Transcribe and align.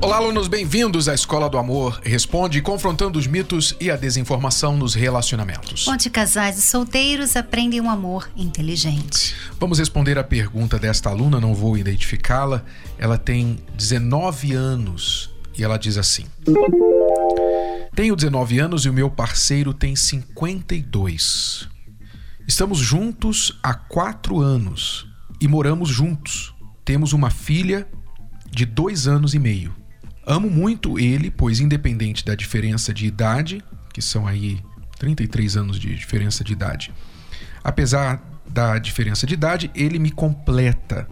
Olá, 0.00 0.18
alunos, 0.18 0.46
bem-vindos 0.46 1.08
à 1.08 1.14
Escola 1.14 1.50
do 1.50 1.58
Amor 1.58 2.00
Responde, 2.04 2.62
confrontando 2.62 3.18
os 3.18 3.26
mitos 3.26 3.74
e 3.80 3.90
a 3.90 3.96
desinformação 3.96 4.76
nos 4.76 4.94
relacionamentos. 4.94 5.88
Onde 5.88 6.08
casais 6.08 6.56
e 6.56 6.62
solteiros 6.62 7.34
aprendem 7.34 7.80
um 7.80 7.90
amor 7.90 8.30
inteligente. 8.36 9.34
Vamos 9.58 9.80
responder 9.80 10.16
a 10.16 10.22
pergunta 10.22 10.78
desta 10.78 11.10
aluna, 11.10 11.40
não 11.40 11.52
vou 11.52 11.76
identificá-la. 11.76 12.64
Ela 12.96 13.18
tem 13.18 13.58
19 13.76 14.52
anos 14.52 15.30
e 15.58 15.64
ela 15.64 15.76
diz 15.76 15.98
assim: 15.98 16.26
Tenho 17.94 18.14
19 18.14 18.60
anos 18.60 18.84
e 18.84 18.88
o 18.88 18.92
meu 18.92 19.10
parceiro 19.10 19.74
tem 19.74 19.96
52. 19.96 21.68
Estamos 22.46 22.78
juntos 22.78 23.58
há 23.60 23.74
quatro 23.74 24.40
anos 24.40 25.08
e 25.40 25.48
moramos 25.48 25.88
juntos. 25.88 26.54
Temos 26.84 27.12
uma 27.12 27.30
filha 27.30 27.86
de 28.48 28.64
dois 28.64 29.08
anos 29.08 29.34
e 29.34 29.40
meio. 29.40 29.74
Amo 30.30 30.50
muito 30.50 30.98
ele, 30.98 31.30
pois, 31.30 31.58
independente 31.58 32.22
da 32.22 32.34
diferença 32.34 32.92
de 32.92 33.06
idade, 33.06 33.64
que 33.94 34.02
são 34.02 34.26
aí 34.26 34.62
33 34.98 35.56
anos 35.56 35.80
de 35.80 35.94
diferença 35.94 36.44
de 36.44 36.52
idade, 36.52 36.92
apesar 37.64 38.22
da 38.46 38.78
diferença 38.78 39.26
de 39.26 39.32
idade, 39.32 39.70
ele 39.74 39.98
me 39.98 40.10
completa. 40.10 41.08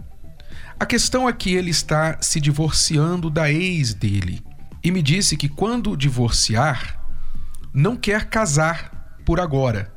A 0.79 0.85
questão 0.85 1.27
é 1.27 1.33
que 1.33 1.55
ele 1.55 1.71
está 1.71 2.21
se 2.21 2.39
divorciando 2.39 3.31
da 3.31 3.51
ex 3.51 3.91
dele 3.91 4.39
e 4.83 4.91
me 4.91 5.01
disse 5.01 5.35
que 5.35 5.49
quando 5.49 5.97
divorciar, 5.97 7.03
não 7.73 7.95
quer 7.95 8.25
casar 8.29 9.17
por 9.25 9.39
agora, 9.39 9.91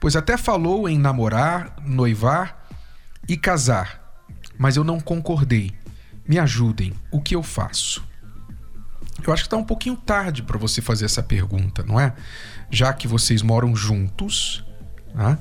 pois 0.00 0.16
até 0.16 0.36
falou 0.36 0.88
em 0.88 0.98
namorar, 0.98 1.76
noivar 1.86 2.66
e 3.28 3.36
casar, 3.36 4.18
mas 4.58 4.74
eu 4.74 4.82
não 4.82 4.98
concordei. 4.98 5.72
Me 6.26 6.40
ajudem, 6.40 6.92
o 7.12 7.20
que 7.20 7.36
eu 7.36 7.42
faço? 7.44 8.13
Eu 9.28 9.34
acho 9.34 9.42
que 9.42 9.46
está 9.46 9.56
um 9.56 9.64
pouquinho 9.64 9.96
tarde 9.96 10.42
para 10.42 10.58
você 10.58 10.80
fazer 10.80 11.04
essa 11.04 11.22
pergunta, 11.22 11.82
não 11.82 11.98
é? 11.98 12.14
Já 12.70 12.92
que 12.92 13.06
vocês 13.08 13.42
moram 13.42 13.74
juntos, 13.74 14.64
né? 15.14 15.38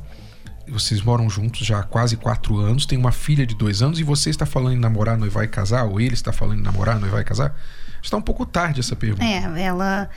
vocês 0.67 1.01
moram 1.01 1.29
juntos 1.29 1.65
já 1.65 1.79
há 1.79 1.83
quase 1.83 2.15
quatro 2.15 2.57
anos, 2.57 2.85
tem 2.85 2.97
uma 2.97 3.11
filha 3.11 3.45
de 3.45 3.55
dois 3.55 3.81
anos 3.81 3.99
e 3.99 4.03
você 4.03 4.29
está 4.29 4.45
falando 4.45 4.73
em 4.73 4.79
namorar, 4.79 5.17
noivar 5.17 5.43
e 5.43 5.47
casar, 5.47 5.83
ou 5.85 5.99
ele 5.99 6.13
está 6.13 6.31
falando 6.31 6.59
em 6.59 6.63
namorar, 6.63 6.99
noivar 6.99 7.21
e 7.21 7.25
casar? 7.25 7.55
Está 8.01 8.17
um 8.17 8.21
pouco 8.21 8.45
tarde 8.45 8.79
essa 8.79 8.95
pergunta. 8.95 9.23
É, 9.23 9.61
ela, 9.61 10.09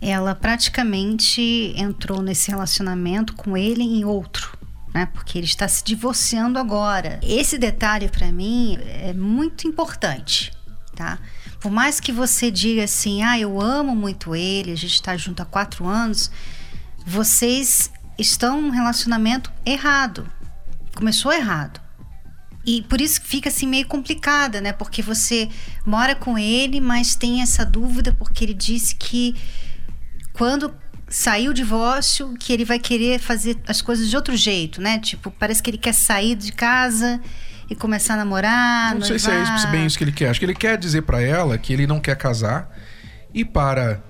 ela 0.00 0.34
praticamente 0.34 1.72
entrou 1.76 2.22
nesse 2.22 2.50
relacionamento 2.50 3.34
com 3.34 3.56
ele 3.56 3.82
em 3.82 4.04
outro. 4.04 4.58
Né, 4.92 5.06
porque 5.06 5.38
ele 5.38 5.46
está 5.46 5.68
se 5.68 5.84
divorciando 5.84 6.58
agora. 6.58 7.20
Esse 7.22 7.56
detalhe 7.56 8.08
para 8.08 8.32
mim 8.32 8.76
é 8.84 9.12
muito 9.12 9.68
importante, 9.68 10.50
tá? 10.96 11.16
Por 11.60 11.70
mais 11.70 12.00
que 12.00 12.10
você 12.10 12.50
diga 12.50 12.84
assim, 12.84 13.22
ah, 13.22 13.38
eu 13.38 13.60
amo 13.60 13.94
muito 13.94 14.34
ele, 14.34 14.72
a 14.72 14.76
gente 14.76 14.94
está 14.94 15.16
junto 15.16 15.42
há 15.42 15.44
quatro 15.44 15.86
anos, 15.86 16.30
vocês 17.06 17.90
estão 18.18 18.60
num 18.60 18.70
relacionamento 18.70 19.52
errado. 19.64 20.26
Começou 20.94 21.32
errado. 21.32 21.80
E 22.66 22.82
por 22.82 23.00
isso 23.00 23.20
fica 23.22 23.48
assim 23.48 23.66
meio 23.66 23.86
complicada, 23.86 24.60
né? 24.60 24.72
Porque 24.72 25.02
você 25.02 25.48
mora 25.84 26.14
com 26.14 26.38
ele, 26.38 26.80
mas 26.80 27.14
tem 27.14 27.42
essa 27.42 27.64
dúvida 27.64 28.14
porque 28.18 28.44
ele 28.44 28.54
disse 28.54 28.94
que 28.94 29.34
quando 30.32 30.74
sair 31.08 31.48
o 31.48 31.54
divórcio, 31.54 32.34
que 32.38 32.52
ele 32.52 32.64
vai 32.64 32.78
querer 32.78 33.18
fazer 33.18 33.58
as 33.66 33.82
coisas 33.82 34.08
de 34.08 34.16
outro 34.16 34.36
jeito, 34.36 34.80
né? 34.80 34.98
Tipo, 34.98 35.30
parece 35.30 35.62
que 35.62 35.70
ele 35.70 35.78
quer 35.78 35.92
sair 35.92 36.34
de 36.34 36.52
casa 36.52 37.20
e 37.70 37.76
começar 37.76 38.14
a 38.14 38.16
namorar. 38.18 38.94
Não 38.94 39.02
sei 39.02 39.18
se 39.18 39.30
é 39.30 39.42
isso, 39.42 39.68
bem 39.68 39.86
isso 39.86 39.96
que 39.96 40.02
ele 40.02 40.12
quer. 40.12 40.28
Acho 40.28 40.40
que 40.40 40.44
ele 40.46 40.54
quer 40.54 40.76
dizer 40.76 41.02
para 41.02 41.22
ela 41.22 41.56
que 41.56 41.72
ele 41.72 41.86
não 41.86 42.00
quer 42.00 42.16
casar 42.16 42.68
e 43.32 43.44
para 43.44 44.02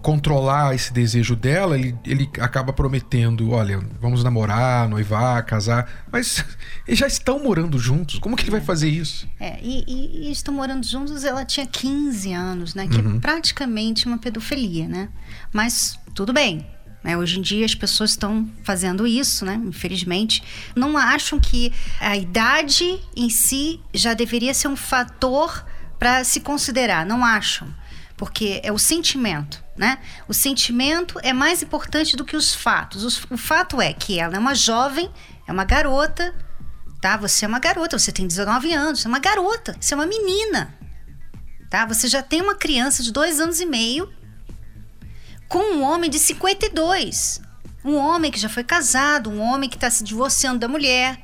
controlar 0.00 0.74
esse 0.76 0.92
desejo 0.92 1.34
dela, 1.34 1.76
ele, 1.76 1.94
ele 2.04 2.30
acaba 2.40 2.72
prometendo, 2.72 3.50
olha, 3.50 3.80
vamos 4.00 4.22
namorar, 4.22 4.88
noivar, 4.88 5.44
casar, 5.44 6.06
mas 6.10 6.44
eles 6.86 7.00
já 7.00 7.06
estão 7.06 7.42
morando 7.42 7.78
juntos, 7.78 8.18
como 8.20 8.36
que 8.36 8.44
ele 8.44 8.52
vai 8.52 8.60
fazer 8.60 8.88
isso? 8.88 9.28
É, 9.40 9.58
e, 9.60 9.84
e, 9.86 10.28
e 10.28 10.32
estão 10.32 10.54
morando 10.54 10.86
juntos, 10.86 11.24
ela 11.24 11.44
tinha 11.44 11.66
15 11.66 12.32
anos, 12.32 12.74
né, 12.74 12.86
que 12.86 12.96
é 12.96 13.02
uhum. 13.02 13.16
é 13.16 13.20
praticamente 13.20 14.06
uma 14.06 14.18
pedofilia, 14.18 14.86
né, 14.86 15.08
mas 15.52 15.98
tudo 16.14 16.32
bem, 16.32 16.64
né? 17.02 17.16
Hoje 17.16 17.38
em 17.38 17.42
dia 17.42 17.64
as 17.64 17.74
pessoas 17.74 18.10
estão 18.10 18.50
fazendo 18.62 19.06
isso, 19.06 19.44
né? 19.44 19.54
infelizmente. 19.54 20.42
Não 20.74 20.96
acham 20.96 21.38
que 21.38 21.72
a 22.00 22.16
idade 22.16 23.00
em 23.16 23.30
si 23.30 23.80
já 23.94 24.14
deveria 24.14 24.52
ser 24.52 24.68
um 24.68 24.76
fator 24.76 25.64
para 25.98 26.24
se 26.24 26.40
considerar. 26.40 27.06
Não 27.06 27.24
acham. 27.24 27.72
Porque 28.16 28.60
é 28.64 28.72
o 28.72 28.78
sentimento. 28.78 29.62
Né? 29.76 29.98
O 30.26 30.34
sentimento 30.34 31.20
é 31.22 31.32
mais 31.32 31.62
importante 31.62 32.16
do 32.16 32.24
que 32.24 32.36
os 32.36 32.52
fatos. 32.52 33.22
O 33.30 33.36
fato 33.36 33.80
é 33.80 33.92
que 33.92 34.18
ela 34.18 34.34
é 34.34 34.38
uma 34.38 34.54
jovem, 34.54 35.08
é 35.46 35.52
uma 35.52 35.64
garota, 35.64 36.34
tá? 37.00 37.16
Você 37.16 37.44
é 37.44 37.48
uma 37.48 37.60
garota, 37.60 37.96
você 37.96 38.10
tem 38.10 38.26
19 38.26 38.72
anos, 38.72 39.00
você 39.00 39.06
é 39.06 39.08
uma 39.08 39.20
garota, 39.20 39.76
você 39.80 39.94
é 39.94 39.96
uma 39.96 40.04
menina, 40.04 40.74
tá? 41.70 41.86
Você 41.86 42.08
já 42.08 42.20
tem 42.22 42.42
uma 42.42 42.56
criança 42.56 43.04
de 43.04 43.12
dois 43.12 43.38
anos 43.38 43.60
e 43.60 43.66
meio 43.66 44.12
com 45.48 45.76
um 45.76 45.82
homem 45.82 46.10
de 46.10 46.18
52. 46.18 47.40
Um 47.84 47.96
homem 47.96 48.30
que 48.30 48.38
já 48.38 48.48
foi 48.48 48.64
casado, 48.64 49.30
um 49.30 49.40
homem 49.40 49.68
que 49.68 49.76
está 49.76 49.88
se 49.88 50.04
divorciando 50.04 50.58
da 50.58 50.68
mulher, 50.68 51.18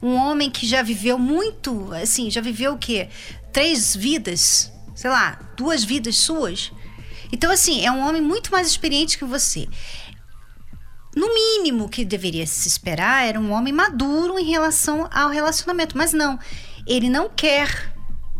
um 0.00 0.14
homem 0.14 0.50
que 0.50 0.66
já 0.66 0.82
viveu 0.82 1.18
muito, 1.18 1.92
assim, 1.92 2.30
já 2.30 2.40
viveu 2.40 2.74
o 2.74 2.78
quê? 2.78 3.08
Três 3.52 3.94
vidas, 3.94 4.72
sei 4.94 5.10
lá, 5.10 5.38
duas 5.56 5.84
vidas 5.84 6.16
suas. 6.16 6.72
Então, 7.32 7.50
assim, 7.50 7.84
é 7.84 7.90
um 7.90 8.06
homem 8.06 8.22
muito 8.22 8.50
mais 8.50 8.68
experiente 8.68 9.18
que 9.18 9.24
você. 9.24 9.68
No 11.14 11.32
mínimo 11.32 11.88
que 11.88 12.04
deveria 12.04 12.46
se 12.46 12.68
esperar 12.68 13.26
era 13.26 13.40
um 13.40 13.50
homem 13.52 13.72
maduro 13.72 14.38
em 14.38 14.50
relação 14.50 15.08
ao 15.10 15.30
relacionamento, 15.30 15.96
mas 15.96 16.12
não, 16.12 16.38
ele 16.86 17.08
não 17.08 17.28
quer 17.28 17.92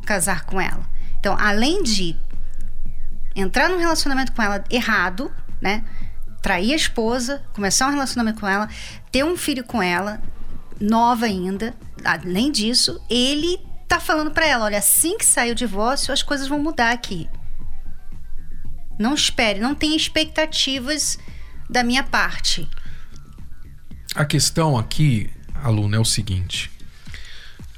casar 0.05 0.45
com 0.45 0.61
ela. 0.61 0.89
Então, 1.19 1.35
além 1.39 1.83
de 1.83 2.15
entrar 3.37 3.69
num 3.69 3.79
relacionamento 3.79 4.33
com 4.33 4.43
ela 4.43 4.65
errado, 4.71 5.31
né? 5.61 5.85
Trair 6.43 6.73
a 6.73 6.77
esposa, 6.77 7.45
começar 7.53 7.87
um 7.89 7.91
relacionamento 7.91 8.41
com 8.41 8.49
ela, 8.49 8.69
ter 9.13 9.25
um 9.25 9.37
filho 9.37 9.63
com 9.63 9.83
ela, 9.83 10.21
nova 10.81 11.27
ainda. 11.27 11.75
Além 12.05 12.51
disso, 12.51 13.01
ele 13.11 13.61
tá 13.87 14.01
falando 14.01 14.31
para 14.31 14.47
ela: 14.47 14.65
olha, 14.65 14.79
assim 14.79 15.19
que 15.19 15.25
sair 15.25 15.53
o 15.53 15.55
divórcio, 15.55 16.13
as 16.13 16.23
coisas 16.23 16.49
vão 16.49 16.59
mudar 16.59 16.93
aqui. 16.93 17.29
Não 18.99 19.15
espere, 19.15 19.61
não 19.61 19.75
tenha 19.75 19.97
expectativas 19.97 21.19
da 21.69 21.85
minha 21.85 22.03
parte. 22.03 22.67
A 24.15 24.25
questão 24.25 24.79
aqui, 24.79 25.31
aluno, 25.63 25.95
é 25.95 25.99
o 25.99 26.05
seguinte: 26.05 26.71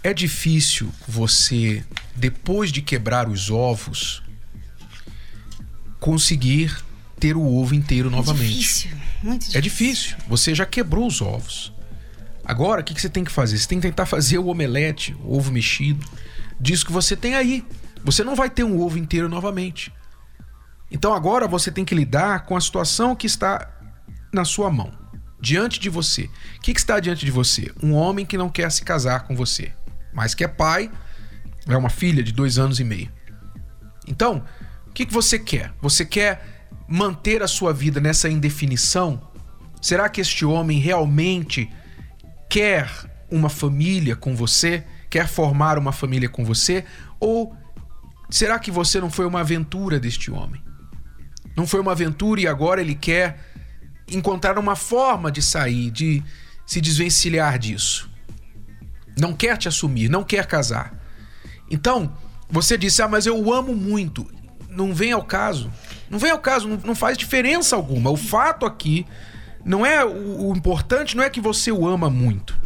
é 0.02 0.14
difícil 0.14 0.92
você, 1.06 1.84
depois 2.14 2.70
de 2.70 2.80
quebrar 2.80 3.28
os 3.28 3.50
ovos, 3.50 4.22
conseguir 6.00 6.76
ter 7.18 7.36
o 7.36 7.44
ovo 7.44 7.74
inteiro 7.74 8.10
novamente. 8.10 8.44
É 8.44 8.58
difícil, 8.58 8.90
muito 9.22 9.40
difícil. 9.40 9.58
É 9.58 9.60
difícil. 9.60 10.16
Você 10.28 10.54
já 10.54 10.64
quebrou 10.64 11.06
os 11.06 11.20
ovos. 11.20 11.72
Agora, 12.44 12.80
o 12.80 12.84
que, 12.84 12.98
você 12.98 13.08
tem 13.08 13.24
que 13.24 13.30
fazer? 13.30 13.58
Você 13.58 13.68
tem 13.68 13.78
que 13.78 13.86
tentar 13.86 14.06
fazer 14.06 14.38
o 14.38 14.46
omelete, 14.46 15.14
o 15.22 15.36
ovo 15.36 15.52
mexido, 15.52 16.06
disso 16.58 16.86
que 16.86 16.92
você 16.92 17.14
tem 17.14 17.34
aí. 17.34 17.64
Você 18.04 18.24
não 18.24 18.34
vai 18.34 18.48
ter 18.48 18.64
um 18.64 18.80
ovo 18.80 18.96
inteiro 18.98 19.28
novamente. 19.28 19.92
Então 20.90 21.12
agora 21.12 21.46
você 21.46 21.70
tem 21.70 21.84
que 21.84 21.94
lidar 21.94 22.46
com 22.46 22.56
a 22.56 22.60
situação 22.60 23.14
que 23.14 23.26
está 23.26 23.70
na 24.32 24.44
sua 24.44 24.70
mão, 24.70 24.90
diante 25.40 25.78
de 25.78 25.90
você. 25.90 26.22
O 26.56 26.60
que, 26.62 26.72
que 26.72 26.80
está 26.80 26.98
diante 27.00 27.24
de 27.24 27.30
você? 27.30 27.70
Um 27.82 27.92
homem 27.92 28.24
que 28.24 28.38
não 28.38 28.48
quer 28.48 28.70
se 28.70 28.82
casar 28.82 29.24
com 29.24 29.36
você, 29.36 29.72
mas 30.12 30.34
que 30.34 30.42
é 30.42 30.48
pai, 30.48 30.90
é 31.66 31.76
uma 31.76 31.90
filha 31.90 32.22
de 32.22 32.32
dois 32.32 32.58
anos 32.58 32.80
e 32.80 32.84
meio. 32.84 33.10
Então, 34.06 34.42
que, 34.98 35.06
que 35.06 35.14
você 35.14 35.38
quer? 35.38 35.72
Você 35.80 36.04
quer 36.04 36.66
manter 36.88 37.40
a 37.40 37.46
sua 37.46 37.72
vida 37.72 38.00
nessa 38.00 38.28
indefinição? 38.28 39.30
Será 39.80 40.08
que 40.08 40.20
este 40.20 40.44
homem 40.44 40.80
realmente 40.80 41.70
quer 42.50 42.90
uma 43.30 43.48
família 43.48 44.16
com 44.16 44.34
você? 44.34 44.82
Quer 45.08 45.28
formar 45.28 45.78
uma 45.78 45.92
família 45.92 46.28
com 46.28 46.44
você? 46.44 46.84
Ou 47.20 47.56
será 48.28 48.58
que 48.58 48.72
você 48.72 49.00
não 49.00 49.08
foi 49.08 49.24
uma 49.24 49.38
aventura 49.38 50.00
deste 50.00 50.32
homem? 50.32 50.60
Não 51.56 51.64
foi 51.64 51.78
uma 51.78 51.92
aventura 51.92 52.40
e 52.40 52.48
agora 52.48 52.80
ele 52.80 52.96
quer 52.96 53.38
encontrar 54.08 54.58
uma 54.58 54.74
forma 54.74 55.30
de 55.30 55.40
sair, 55.40 55.92
de 55.92 56.24
se 56.66 56.80
desvencilhar 56.80 57.56
disso. 57.56 58.10
Não 59.16 59.32
quer 59.32 59.56
te 59.58 59.68
assumir, 59.68 60.08
não 60.08 60.24
quer 60.24 60.44
casar. 60.46 60.92
Então, 61.70 62.12
Você 62.50 62.78
disse, 62.78 63.02
ah, 63.02 63.08
mas 63.08 63.26
eu 63.26 63.38
o 63.38 63.52
amo 63.52 63.76
muito. 63.76 64.26
Não 64.78 64.94
vem 64.94 65.12
ao 65.12 65.22
caso. 65.22 65.70
Não 66.08 66.18
vem 66.18 66.30
ao 66.30 66.38
caso, 66.38 66.68
não, 66.68 66.76
não 66.84 66.94
faz 66.94 67.18
diferença 67.18 67.76
alguma. 67.76 68.10
O 68.10 68.16
fato 68.16 68.64
aqui 68.64 69.06
não 69.64 69.84
é 69.84 70.04
o, 70.04 70.50
o 70.50 70.56
importante 70.56 71.16
não 71.16 71.24
é 71.24 71.28
que 71.28 71.40
você 71.40 71.72
o 71.72 71.86
ama 71.86 72.08
muito. 72.08 72.56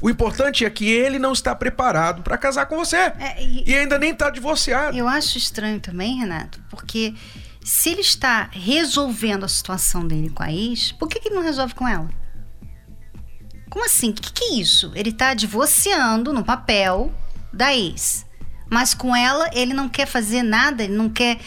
O 0.00 0.08
importante 0.08 0.64
é 0.64 0.70
que 0.70 0.88
ele 0.88 1.18
não 1.18 1.32
está 1.32 1.54
preparado 1.54 2.22
para 2.22 2.38
casar 2.38 2.66
com 2.66 2.76
você. 2.76 2.96
É, 2.96 3.42
e, 3.42 3.64
e, 3.66 3.74
ainda 3.74 3.98
nem 3.98 4.12
está 4.12 4.30
divorciado. 4.30 4.96
Eu 4.96 5.08
acho 5.08 5.36
estranho 5.36 5.80
também, 5.80 6.18
Renato, 6.18 6.60
porque 6.70 7.14
se 7.62 7.90
ele 7.90 8.00
está 8.00 8.48
resolvendo 8.52 9.44
a 9.44 9.48
situação 9.48 10.06
dele 10.06 10.30
com 10.30 10.42
a 10.42 10.52
ex, 10.52 10.92
por 10.92 11.08
que, 11.08 11.20
que 11.20 11.28
ele 11.28 11.34
não 11.34 11.42
resolve 11.42 11.74
com 11.74 11.86
ela? 11.86 12.08
Como 13.68 13.84
assim? 13.84 14.10
O 14.10 14.14
que, 14.14 14.32
que 14.32 14.44
é 14.44 14.54
isso? 14.54 14.92
Ele 14.94 15.10
está 15.10 15.34
divorciando 15.34 16.32
no 16.32 16.44
papel 16.44 17.12
da 17.52 17.74
ex. 17.74 18.24
Mas 18.70 18.94
com 18.94 19.14
ela, 19.14 19.48
ele 19.52 19.72
não 19.72 19.88
quer 19.88 20.06
fazer 20.06 20.42
nada, 20.42 20.84
ele 20.84 20.94
não 20.94 21.08
quer 21.08 21.38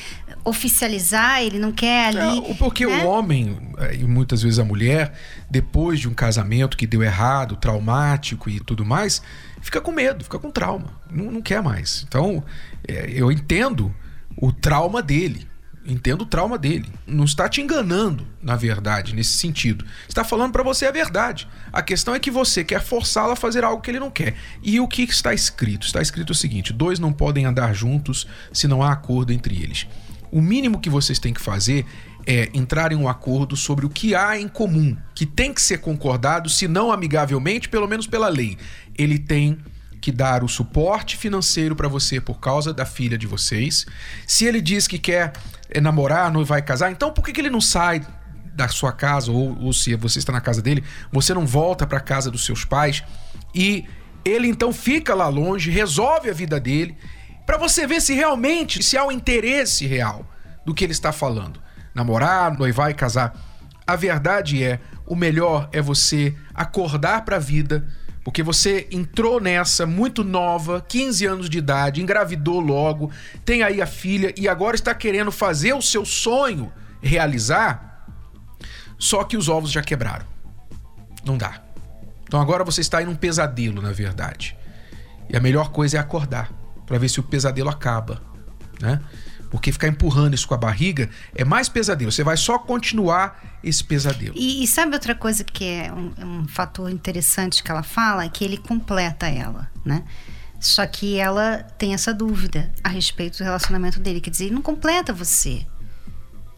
oficializar, 0.43 1.41
ele 1.41 1.59
não 1.59 1.71
quer 1.71 2.07
ali. 2.07 2.51
É, 2.51 2.53
porque 2.55 2.85
né? 2.85 3.03
o 3.03 3.07
homem, 3.07 3.57
é, 3.77 3.95
e 3.95 4.03
muitas 4.03 4.41
vezes 4.41 4.59
a 4.59 4.65
mulher, 4.65 5.13
depois 5.49 5.99
de 5.99 6.09
um 6.09 6.13
casamento 6.13 6.75
que 6.75 6.87
deu 6.87 7.03
errado, 7.03 7.55
traumático 7.55 8.49
e 8.49 8.59
tudo 8.59 8.83
mais, 8.83 9.21
fica 9.61 9.79
com 9.79 9.91
medo, 9.91 10.23
fica 10.23 10.39
com 10.39 10.49
trauma, 10.49 10.99
não, 11.09 11.31
não 11.31 11.41
quer 11.41 11.61
mais. 11.61 12.03
Então, 12.07 12.43
é, 12.87 13.11
eu 13.11 13.31
entendo 13.31 13.93
o 14.35 14.51
trauma 14.51 15.01
dele. 15.01 15.50
Entendo 15.85 16.21
o 16.21 16.25
trauma 16.25 16.57
dele. 16.57 16.87
Não 17.07 17.25
está 17.25 17.49
te 17.49 17.59
enganando, 17.59 18.27
na 18.41 18.55
verdade, 18.55 19.15
nesse 19.15 19.33
sentido. 19.33 19.83
Está 20.07 20.23
falando 20.23 20.51
para 20.51 20.61
você 20.61 20.85
a 20.85 20.91
verdade. 20.91 21.47
A 21.73 21.81
questão 21.81 22.13
é 22.13 22.19
que 22.19 22.29
você 22.29 22.63
quer 22.63 22.81
forçá-lo 22.81 23.31
a 23.31 23.35
fazer 23.35 23.63
algo 23.63 23.81
que 23.81 23.89
ele 23.89 23.99
não 23.99 24.11
quer. 24.11 24.35
E 24.61 24.79
o 24.79 24.87
que 24.87 25.01
está 25.03 25.33
escrito? 25.33 25.87
Está 25.87 26.01
escrito 26.01 26.31
o 26.31 26.35
seguinte: 26.35 26.71
dois 26.71 26.99
não 26.99 27.11
podem 27.11 27.45
andar 27.45 27.73
juntos 27.73 28.27
se 28.53 28.67
não 28.67 28.83
há 28.83 28.91
acordo 28.91 29.33
entre 29.33 29.55
eles. 29.55 29.87
O 30.31 30.39
mínimo 30.39 30.79
que 30.79 30.89
vocês 30.89 31.17
têm 31.17 31.33
que 31.33 31.41
fazer 31.41 31.85
é 32.25 32.49
entrar 32.53 32.91
em 32.91 32.95
um 32.95 33.09
acordo 33.09 33.57
sobre 33.57 33.85
o 33.85 33.89
que 33.89 34.13
há 34.13 34.39
em 34.39 34.47
comum, 34.47 34.95
que 35.15 35.25
tem 35.25 35.51
que 35.53 35.61
ser 35.61 35.79
concordado, 35.79 36.49
se 36.49 36.67
não 36.67 36.91
amigavelmente, 36.91 37.67
pelo 37.67 37.87
menos 37.87 38.05
pela 38.05 38.29
lei. 38.29 38.57
Ele 38.97 39.17
tem 39.17 39.57
que 40.01 40.11
dar 40.11 40.43
o 40.43 40.47
suporte 40.47 41.15
financeiro 41.15 41.75
para 41.75 41.87
você 41.87 42.19
por 42.19 42.39
causa 42.39 42.73
da 42.73 42.85
filha 42.85 43.17
de 43.17 43.27
vocês. 43.27 43.85
Se 44.25 44.45
ele 44.45 44.59
diz 44.59 44.87
que 44.87 44.97
quer 44.97 45.31
é, 45.69 45.79
namorar, 45.79 46.31
não 46.31 46.43
vai 46.43 46.61
casar, 46.61 46.91
então 46.91 47.13
por 47.13 47.23
que, 47.23 47.31
que 47.31 47.39
ele 47.39 47.51
não 47.51 47.61
sai 47.61 48.01
da 48.53 48.67
sua 48.67 48.91
casa 48.91 49.31
ou, 49.31 49.57
ou 49.61 49.71
se 49.71 49.95
você 49.95 50.19
está 50.19 50.33
na 50.33 50.41
casa 50.41 50.61
dele, 50.61 50.83
você 51.11 51.33
não 51.33 51.45
volta 51.45 51.85
para 51.85 51.99
a 51.99 52.01
casa 52.01 52.31
dos 52.31 52.43
seus 52.43 52.65
pais 52.65 53.03
e 53.53 53.85
ele 54.25 54.47
então 54.47 54.73
fica 54.73 55.13
lá 55.13 55.27
longe, 55.27 55.69
resolve 55.69 56.29
a 56.29 56.33
vida 56.33 56.59
dele, 56.59 56.97
para 57.45 57.57
você 57.57 57.85
ver 57.85 58.01
se 58.01 58.13
realmente 58.13 58.83
se 58.83 58.97
há 58.97 59.05
um 59.05 59.11
interesse 59.11 59.85
real 59.85 60.25
do 60.65 60.73
que 60.73 60.83
ele 60.83 60.93
está 60.93 61.11
falando. 61.11 61.61
Namorar, 61.93 62.57
noivar 62.57 62.89
e 62.89 62.93
casar. 62.93 63.33
A 63.85 63.95
verdade 63.95 64.63
é, 64.63 64.79
o 65.05 65.15
melhor 65.15 65.69
é 65.71 65.81
você 65.81 66.35
acordar 66.53 67.25
para 67.25 67.37
a 67.37 67.39
vida 67.39 67.85
porque 68.23 68.43
você 68.43 68.87
entrou 68.91 69.39
nessa 69.39 69.85
muito 69.85 70.23
nova, 70.23 70.85
15 70.87 71.25
anos 71.25 71.49
de 71.49 71.57
idade, 71.57 72.01
engravidou 72.01 72.59
logo, 72.59 73.11
tem 73.43 73.63
aí 73.63 73.81
a 73.81 73.87
filha 73.87 74.33
e 74.37 74.47
agora 74.47 74.75
está 74.75 74.93
querendo 74.93 75.31
fazer 75.31 75.73
o 75.73 75.81
seu 75.81 76.05
sonho 76.05 76.71
realizar, 77.01 78.07
só 78.97 79.23
que 79.23 79.35
os 79.35 79.49
ovos 79.49 79.71
já 79.71 79.81
quebraram. 79.81 80.25
Não 81.25 81.37
dá. 81.37 81.61
Então 82.23 82.39
agora 82.39 82.63
você 82.63 82.81
está 82.81 83.01
em 83.01 83.07
um 83.07 83.15
pesadelo, 83.15 83.81
na 83.81 83.91
verdade. 83.91 84.55
E 85.29 85.35
a 85.35 85.39
melhor 85.39 85.71
coisa 85.71 85.97
é 85.97 85.99
acordar, 85.99 86.51
para 86.85 86.97
ver 86.97 87.09
se 87.09 87.19
o 87.19 87.23
pesadelo 87.23 87.69
acaba, 87.69 88.21
né? 88.79 89.01
Porque 89.51 89.69
ficar 89.69 89.89
empurrando 89.89 90.33
isso 90.33 90.47
com 90.47 90.53
a 90.53 90.57
barriga 90.57 91.09
é 91.35 91.43
mais 91.43 91.67
pesadelo. 91.67 92.09
Você 92.09 92.23
vai 92.23 92.37
só 92.37 92.57
continuar 92.57 93.59
esse 93.61 93.83
pesadelo. 93.83 94.33
E, 94.35 94.63
e 94.63 94.67
sabe 94.67 94.93
outra 94.93 95.13
coisa 95.13 95.43
que 95.43 95.65
é 95.65 95.91
um, 95.93 96.13
é 96.17 96.25
um, 96.25 96.47
fator 96.47 96.89
interessante 96.89 97.61
que 97.61 97.69
ela 97.69 97.83
fala? 97.83 98.23
É 98.23 98.29
que 98.29 98.45
ele 98.45 98.55
completa 98.55 99.27
ela, 99.27 99.69
né? 99.83 100.05
Só 100.57 100.85
que 100.87 101.17
ela 101.17 101.57
tem 101.77 101.93
essa 101.93 102.13
dúvida 102.13 102.71
a 102.81 102.87
respeito 102.87 103.39
do 103.39 103.43
relacionamento 103.43 103.99
dele. 103.99 104.21
Quer 104.21 104.29
dizer, 104.29 104.45
ele 104.45 104.55
não 104.55 104.61
completa 104.61 105.11
você. 105.11 105.67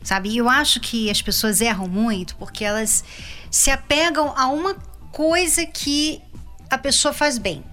Sabe? 0.03 0.29
E 0.29 0.37
eu 0.37 0.47
acho 0.47 0.79
que 0.79 1.09
as 1.09 1.21
pessoas 1.21 1.61
erram 1.61 1.87
muito 1.87 2.35
porque 2.35 2.63
elas 2.63 3.03
se 3.49 3.71
apegam 3.71 4.37
a 4.37 4.47
uma 4.47 4.75
coisa 5.11 5.65
que 5.65 6.21
a 6.69 6.77
pessoa 6.77 7.11
faz 7.11 7.39
bem. 7.39 7.63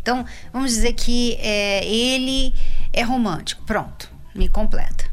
Então, 0.00 0.24
vamos 0.52 0.72
dizer 0.72 0.94
que 0.94 1.34
é, 1.34 1.86
ele 1.86 2.52
é 2.92 3.02
romântico. 3.02 3.62
Pronto 3.64 4.15
me 4.36 4.48
completa. 4.48 5.04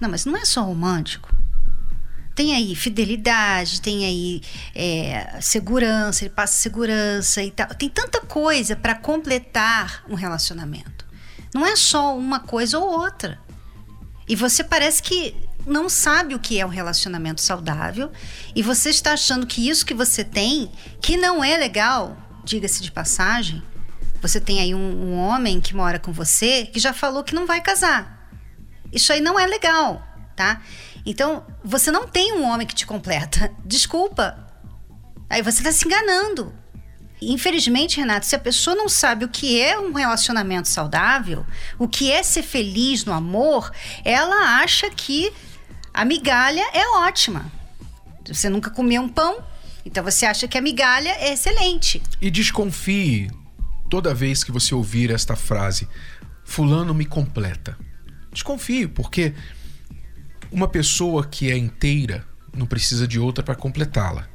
Não, 0.00 0.08
mas 0.08 0.24
não 0.24 0.36
é 0.36 0.44
só 0.44 0.62
romântico. 0.62 1.34
Tem 2.34 2.54
aí 2.54 2.74
fidelidade, 2.74 3.80
tem 3.80 4.04
aí 4.04 4.42
é, 4.74 5.38
segurança, 5.40 6.24
ele 6.24 6.34
passa 6.34 6.58
segurança 6.58 7.42
e 7.42 7.50
tal. 7.50 7.68
Tem 7.68 7.88
tanta 7.88 8.20
coisa 8.20 8.74
para 8.74 8.94
completar 8.94 10.04
um 10.08 10.14
relacionamento. 10.14 11.06
Não 11.54 11.64
é 11.64 11.76
só 11.76 12.16
uma 12.16 12.40
coisa 12.40 12.78
ou 12.78 12.86
outra. 12.86 13.38
E 14.26 14.34
você 14.34 14.64
parece 14.64 15.02
que 15.02 15.36
não 15.64 15.88
sabe 15.88 16.34
o 16.34 16.38
que 16.38 16.58
é 16.58 16.66
um 16.66 16.70
relacionamento 16.70 17.40
saudável 17.40 18.10
e 18.54 18.62
você 18.62 18.90
está 18.90 19.12
achando 19.12 19.46
que 19.46 19.68
isso 19.68 19.86
que 19.86 19.94
você 19.94 20.24
tem, 20.24 20.70
que 21.00 21.16
não 21.16 21.42
é 21.42 21.56
legal, 21.56 22.16
diga-se 22.44 22.82
de 22.82 22.90
passagem, 22.90 23.62
você 24.20 24.40
tem 24.40 24.60
aí 24.60 24.74
um, 24.74 24.78
um 24.78 25.14
homem 25.14 25.60
que 25.60 25.74
mora 25.74 25.98
com 25.98 26.12
você 26.12 26.66
que 26.66 26.80
já 26.80 26.92
falou 26.92 27.22
que 27.22 27.34
não 27.34 27.46
vai 27.46 27.60
casar. 27.60 28.23
Isso 28.94 29.12
aí 29.12 29.20
não 29.20 29.38
é 29.38 29.46
legal, 29.46 30.06
tá? 30.36 30.62
Então, 31.04 31.44
você 31.62 31.90
não 31.90 32.06
tem 32.06 32.32
um 32.32 32.44
homem 32.44 32.66
que 32.66 32.74
te 32.74 32.86
completa. 32.86 33.52
Desculpa. 33.66 34.38
Aí 35.28 35.42
você 35.42 35.58
está 35.58 35.72
se 35.72 35.86
enganando. 35.86 36.54
Infelizmente, 37.20 37.98
Renato, 37.98 38.26
se 38.26 38.36
a 38.36 38.38
pessoa 38.38 38.76
não 38.76 38.88
sabe 38.88 39.24
o 39.24 39.28
que 39.28 39.60
é 39.60 39.78
um 39.78 39.92
relacionamento 39.92 40.68
saudável, 40.68 41.44
o 41.78 41.88
que 41.88 42.10
é 42.10 42.22
ser 42.22 42.42
feliz 42.42 43.04
no 43.04 43.12
amor, 43.12 43.70
ela 44.04 44.60
acha 44.62 44.90
que 44.90 45.32
a 45.92 46.04
migalha 46.04 46.64
é 46.72 46.86
ótima. 46.98 47.50
Você 48.26 48.48
nunca 48.48 48.70
comeu 48.70 49.02
um 49.02 49.08
pão, 49.08 49.42
então 49.84 50.02
você 50.02 50.26
acha 50.26 50.48
que 50.48 50.58
a 50.58 50.60
migalha 50.60 51.10
é 51.10 51.32
excelente. 51.32 52.02
E 52.20 52.30
desconfie 52.30 53.30
toda 53.88 54.14
vez 54.14 54.42
que 54.42 54.52
você 54.52 54.74
ouvir 54.74 55.10
esta 55.10 55.36
frase: 55.36 55.88
Fulano 56.44 56.94
me 56.94 57.04
completa. 57.04 57.76
Desconfio, 58.34 58.90
porque 58.90 59.32
uma 60.52 60.68
pessoa 60.68 61.24
que 61.24 61.50
é 61.50 61.56
inteira 61.56 62.24
não 62.54 62.66
precisa 62.66 63.08
de 63.08 63.18
outra 63.18 63.42
para 63.42 63.54
completá-la. 63.54 64.28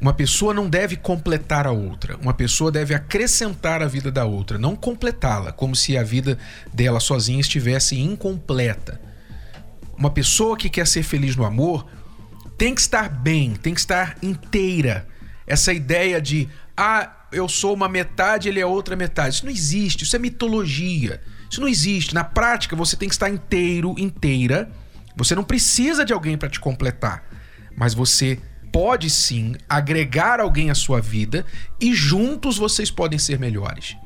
Uma 0.00 0.14
pessoa 0.14 0.54
não 0.54 0.68
deve 0.68 0.96
completar 0.96 1.66
a 1.66 1.72
outra, 1.72 2.16
uma 2.16 2.32
pessoa 2.32 2.72
deve 2.72 2.94
acrescentar 2.94 3.82
a 3.82 3.86
vida 3.86 4.10
da 4.10 4.24
outra, 4.24 4.56
não 4.56 4.74
completá-la, 4.74 5.52
como 5.52 5.76
se 5.76 5.98
a 5.98 6.02
vida 6.02 6.38
dela 6.72 7.00
sozinha 7.00 7.40
estivesse 7.40 7.98
incompleta. 7.98 8.98
Uma 9.96 10.10
pessoa 10.10 10.56
que 10.56 10.70
quer 10.70 10.86
ser 10.86 11.02
feliz 11.02 11.36
no 11.36 11.44
amor 11.44 11.86
tem 12.56 12.74
que 12.74 12.80
estar 12.80 13.10
bem, 13.10 13.52
tem 13.52 13.74
que 13.74 13.80
estar 13.80 14.16
inteira. 14.22 15.06
Essa 15.46 15.72
ideia 15.74 16.18
de, 16.18 16.48
ah, 16.74 17.19
eu 17.32 17.48
sou 17.48 17.74
uma 17.74 17.88
metade, 17.88 18.48
ele 18.48 18.60
é 18.60 18.66
outra 18.66 18.96
metade. 18.96 19.36
Isso 19.36 19.44
não 19.44 19.52
existe, 19.52 20.04
isso 20.04 20.16
é 20.16 20.18
mitologia. 20.18 21.20
Isso 21.50 21.60
não 21.60 21.68
existe. 21.68 22.14
Na 22.14 22.24
prática, 22.24 22.76
você 22.76 22.96
tem 22.96 23.08
que 23.08 23.14
estar 23.14 23.28
inteiro, 23.28 23.94
inteira. 23.98 24.70
Você 25.16 25.34
não 25.34 25.44
precisa 25.44 26.04
de 26.04 26.12
alguém 26.12 26.38
para 26.38 26.48
te 26.48 26.60
completar, 26.60 27.24
mas 27.76 27.94
você 27.94 28.38
pode 28.72 29.10
sim 29.10 29.54
agregar 29.68 30.40
alguém 30.40 30.70
à 30.70 30.74
sua 30.74 31.00
vida 31.00 31.44
e 31.80 31.92
juntos 31.94 32.56
vocês 32.56 32.90
podem 32.90 33.18
ser 33.18 33.38
melhores. 33.38 33.96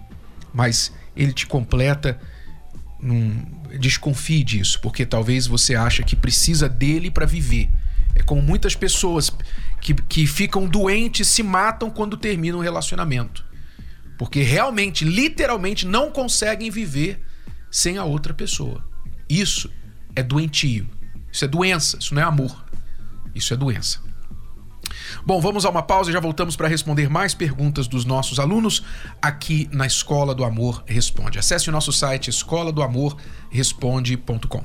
Mas 0.52 0.92
ele 1.14 1.32
te 1.32 1.46
completa, 1.46 2.18
num... 2.98 3.44
desconfie 3.78 4.42
disso, 4.42 4.80
porque 4.80 5.04
talvez 5.04 5.46
você 5.46 5.74
acha 5.74 6.02
que 6.02 6.16
precisa 6.16 6.68
dele 6.68 7.10
para 7.10 7.26
viver. 7.26 7.68
É 8.14 8.22
como 8.22 8.40
muitas 8.40 8.74
pessoas 8.74 9.30
que, 9.84 9.92
que 9.92 10.26
ficam 10.26 10.66
doentes, 10.66 11.28
se 11.28 11.42
matam 11.42 11.90
quando 11.90 12.16
terminam 12.16 12.58
um 12.58 12.62
relacionamento. 12.62 13.44
Porque 14.16 14.40
realmente, 14.40 15.04
literalmente, 15.04 15.86
não 15.86 16.10
conseguem 16.10 16.70
viver 16.70 17.20
sem 17.70 17.98
a 17.98 18.04
outra 18.04 18.32
pessoa. 18.32 18.82
Isso 19.28 19.70
é 20.16 20.22
doentio. 20.22 20.88
Isso 21.30 21.44
é 21.44 21.48
doença. 21.48 21.98
Isso 22.00 22.14
não 22.14 22.22
é 22.22 22.24
amor. 22.24 22.64
Isso 23.34 23.52
é 23.52 23.56
doença. 23.58 24.00
Bom, 25.26 25.38
vamos 25.38 25.66
a 25.66 25.70
uma 25.70 25.82
pausa 25.82 26.08
e 26.08 26.12
já 26.14 26.20
voltamos 26.20 26.56
para 26.56 26.66
responder 26.66 27.10
mais 27.10 27.34
perguntas 27.34 27.86
dos 27.86 28.06
nossos 28.06 28.38
alunos 28.38 28.82
aqui 29.20 29.68
na 29.70 29.86
Escola 29.86 30.34
do 30.34 30.44
Amor 30.44 30.82
Responde. 30.86 31.38
Acesse 31.38 31.68
o 31.68 31.72
nosso 31.72 31.92
site 31.92 32.30
escola 32.30 32.72
do 32.72 32.82
amor 32.82 33.18
responde.com. 33.50 34.64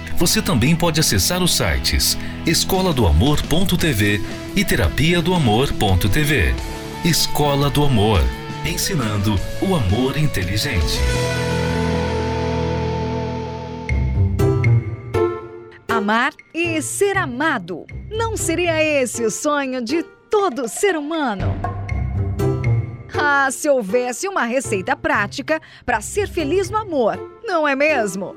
você 0.17 0.41
também 0.41 0.75
pode 0.75 0.99
acessar 0.99 1.41
os 1.41 1.55
sites 1.55 2.17
escola 2.45 2.93
do 2.93 3.05
amor.tv 3.07 4.21
e 4.55 4.65
terapia 4.65 5.21
do 5.21 5.33
amor.tv. 5.33 6.53
Escola 7.03 7.69
do 7.69 7.83
Amor 7.83 8.21
ensinando 8.65 9.35
o 9.61 9.75
amor 9.75 10.17
inteligente. 10.17 10.99
Amar 15.87 16.33
e 16.53 16.81
ser 16.81 17.17
amado. 17.17 17.85
Não 18.09 18.37
seria 18.37 18.81
esse 18.83 19.23
o 19.23 19.31
sonho 19.31 19.83
de 19.83 20.03
todo 20.29 20.67
ser 20.67 20.95
humano? 20.95 21.55
Ah, 23.13 23.49
se 23.51 23.69
houvesse 23.69 24.27
uma 24.27 24.45
receita 24.45 24.95
prática 24.95 25.61
para 25.85 26.01
ser 26.01 26.27
feliz 26.27 26.69
no 26.69 26.77
amor, 26.77 27.19
não 27.43 27.67
é 27.67 27.75
mesmo? 27.75 28.35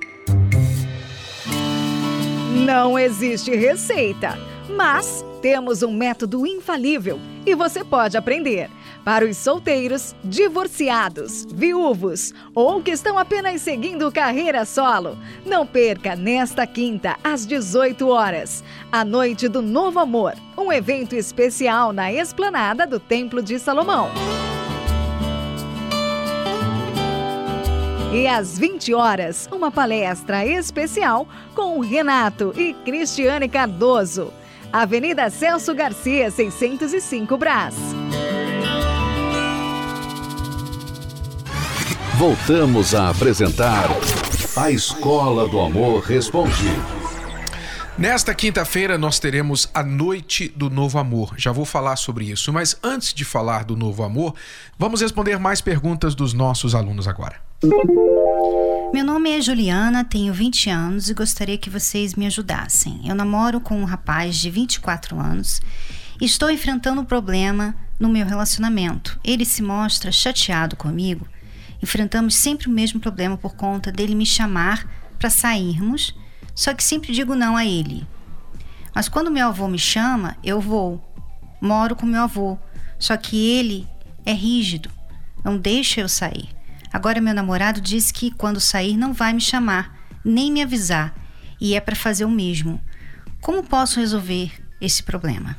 Não 2.55 2.97
existe 2.97 3.51
receita, 3.57 4.39
mas 4.71 5.25
temos 5.43 5.83
um 5.83 5.93
método 5.93 6.47
infalível 6.47 7.19
e 7.45 7.53
você 7.53 7.83
pode 7.83 8.17
aprender. 8.17 8.71
Para 9.05 9.25
os 9.25 9.37
solteiros, 9.37 10.15
divorciados, 10.23 11.45
viúvos 11.53 12.33
ou 12.55 12.81
que 12.81 12.93
estão 12.93 13.19
apenas 13.19 13.61
seguindo 13.61 14.11
carreira 14.13 14.65
solo, 14.65 15.19
não 15.45 15.67
perca 15.67 16.15
nesta 16.15 16.65
quinta, 16.65 17.17
às 17.25 17.45
18 17.45 18.07
horas, 18.09 18.63
a 18.91 19.05
Noite 19.05 19.49
do 19.49 19.61
Novo 19.61 19.99
Amor, 19.99 20.35
um 20.57 20.73
evento 20.73 21.17
especial 21.17 21.93
na 21.93 22.13
esplanada 22.13 22.87
do 22.87 23.01
Templo 23.01 23.43
de 23.43 23.59
Salomão. 23.59 24.11
E 28.15 28.29
às 28.29 28.57
20 28.57 28.95
horas, 28.95 29.49
uma 29.51 29.73
palestra 29.73 30.47
especial 30.47 31.27
com 31.53 31.81
Renato 31.81 32.55
e 32.57 32.73
Cristiane 32.73 33.49
Cardoso. 33.49 34.33
Avenida 34.73 35.29
Celso 35.31 35.75
Garcia, 35.75 36.31
605 36.31 37.37
Brás. 37.37 37.75
Voltamos 42.17 42.95
a 42.95 43.11
apresentar 43.11 43.89
A 44.57 44.71
Escola 44.71 45.49
do 45.49 45.59
Amor 45.59 46.01
Responde. 46.05 46.71
Nesta 47.99 48.33
quinta-feira 48.33 48.97
nós 48.97 49.19
teremos 49.19 49.69
a 49.75 49.83
Noite 49.83 50.49
do 50.55 50.71
Novo 50.71 50.99
Amor. 50.99 51.35
Já 51.37 51.51
vou 51.51 51.65
falar 51.65 51.97
sobre 51.97 52.27
isso, 52.27 52.53
mas 52.53 52.79
antes 52.81 53.13
de 53.13 53.25
falar 53.25 53.65
do 53.65 53.77
Novo 53.77 54.05
Amor, 54.05 54.37
vamos 54.79 55.01
responder 55.01 55.37
mais 55.41 55.61
perguntas 55.61 56.15
dos 56.15 56.33
nossos 56.33 56.77
alunos 56.77 57.09
agora. 57.09 57.44
Meu 58.93 59.03
nome 59.05 59.31
é 59.31 59.41
Juliana, 59.41 60.05
tenho 60.05 60.35
20 60.35 60.69
anos 60.69 61.09
e 61.09 61.15
gostaria 61.15 61.57
que 61.57 61.71
vocês 61.71 62.15
me 62.15 62.27
ajudassem. 62.27 63.01
Eu 63.09 63.15
namoro 63.15 63.59
com 63.59 63.81
um 63.81 63.85
rapaz 63.85 64.37
de 64.37 64.51
24 64.51 65.19
anos 65.19 65.63
e 66.21 66.27
estou 66.27 66.51
enfrentando 66.51 67.01
um 67.01 67.05
problema 67.05 67.75
no 67.99 68.11
meu 68.11 68.27
relacionamento. 68.27 69.19
Ele 69.25 69.47
se 69.47 69.63
mostra 69.63 70.13
chateado 70.13 70.77
comigo. 70.77 71.27
Enfrentamos 71.83 72.35
sempre 72.35 72.69
o 72.69 72.71
mesmo 72.71 73.01
problema 73.01 73.37
por 73.39 73.57
conta 73.57 73.91
dele 73.91 74.15
me 74.15 74.27
chamar 74.27 74.87
para 75.19 75.31
sairmos, 75.31 76.15
só 76.55 76.75
que 76.75 76.85
sempre 76.85 77.13
digo 77.13 77.35
não 77.35 77.57
a 77.57 77.65
ele. 77.65 78.07
Mas 78.95 79.09
quando 79.09 79.31
meu 79.31 79.49
avô 79.49 79.69
me 79.69 79.79
chama, 79.79 80.37
eu 80.45 80.61
vou. 80.61 81.03
Moro 81.63 81.97
com 81.97 82.05
meu 82.05 82.25
avô, 82.25 82.59
só 82.99 83.17
que 83.17 83.37
ele 83.37 83.89
é 84.27 84.33
rígido, 84.33 84.91
não 85.43 85.57
deixa 85.57 86.03
eu 86.03 86.09
sair. 86.11 86.64
Agora 86.95 87.21
meu 87.21 87.35
namorado 87.35 87.81
disse 87.81 88.13
que 88.13 88.31
quando 88.31 88.61
sair 88.61 88.97
não 88.97 89.13
vai 89.13 89.33
me 89.33 89.41
chamar, 89.41 89.99
nem 90.25 90.53
me 90.53 90.63
avisar, 90.63 91.13
e 91.61 91.75
é 91.75 91.81
para 91.81 91.97
fazer 91.97 92.25
o 92.25 92.31
mesmo. 92.31 92.81
Como 93.41 93.65
posso 93.65 93.99
resolver 93.99 94.53
esse 94.81 95.03
problema? 95.03 95.59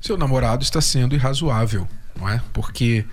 Seu 0.00 0.16
namorado 0.16 0.64
está 0.64 0.80
sendo 0.80 1.14
irrazoável, 1.14 1.86
não 2.18 2.26
é? 2.26 2.40
Porque 2.54 3.04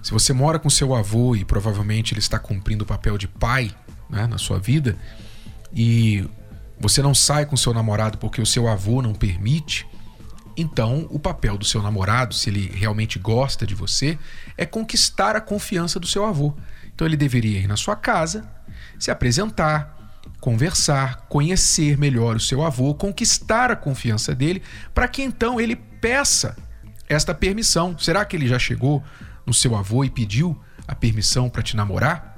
se 0.00 0.12
você 0.12 0.32
mora 0.32 0.60
com 0.60 0.70
seu 0.70 0.94
avô 0.94 1.34
e 1.34 1.44
provavelmente 1.44 2.14
ele 2.14 2.20
está 2.20 2.38
cumprindo 2.38 2.84
o 2.84 2.86
papel 2.86 3.18
de 3.18 3.26
pai 3.26 3.74
né, 4.08 4.28
na 4.28 4.38
sua 4.38 4.60
vida, 4.60 4.96
e 5.74 6.24
você 6.78 7.02
não 7.02 7.12
sai 7.12 7.44
com 7.44 7.56
seu 7.56 7.74
namorado 7.74 8.18
porque 8.18 8.40
o 8.40 8.46
seu 8.46 8.68
avô 8.68 9.02
não 9.02 9.14
permite, 9.14 9.84
então, 10.60 11.06
o 11.08 11.20
papel 11.20 11.56
do 11.56 11.64
seu 11.64 11.80
namorado, 11.80 12.34
se 12.34 12.50
ele 12.50 12.68
realmente 12.74 13.16
gosta 13.16 13.64
de 13.64 13.76
você, 13.76 14.18
é 14.56 14.66
conquistar 14.66 15.36
a 15.36 15.40
confiança 15.40 16.00
do 16.00 16.06
seu 16.06 16.24
avô. 16.24 16.52
Então, 16.92 17.06
ele 17.06 17.16
deveria 17.16 17.60
ir 17.60 17.68
na 17.68 17.76
sua 17.76 17.94
casa, 17.94 18.44
se 18.98 19.08
apresentar, 19.08 19.96
conversar, 20.40 21.26
conhecer 21.28 21.96
melhor 21.96 22.34
o 22.34 22.40
seu 22.40 22.64
avô, 22.64 22.92
conquistar 22.92 23.70
a 23.70 23.76
confiança 23.76 24.34
dele, 24.34 24.60
para 24.92 25.06
que 25.06 25.22
então 25.22 25.60
ele 25.60 25.76
peça 25.76 26.56
esta 27.08 27.32
permissão. 27.32 27.96
Será 27.96 28.24
que 28.24 28.34
ele 28.34 28.48
já 28.48 28.58
chegou 28.58 29.00
no 29.46 29.54
seu 29.54 29.76
avô 29.76 30.02
e 30.02 30.10
pediu 30.10 30.60
a 30.88 30.94
permissão 30.94 31.48
para 31.48 31.62
te 31.62 31.76
namorar? 31.76 32.36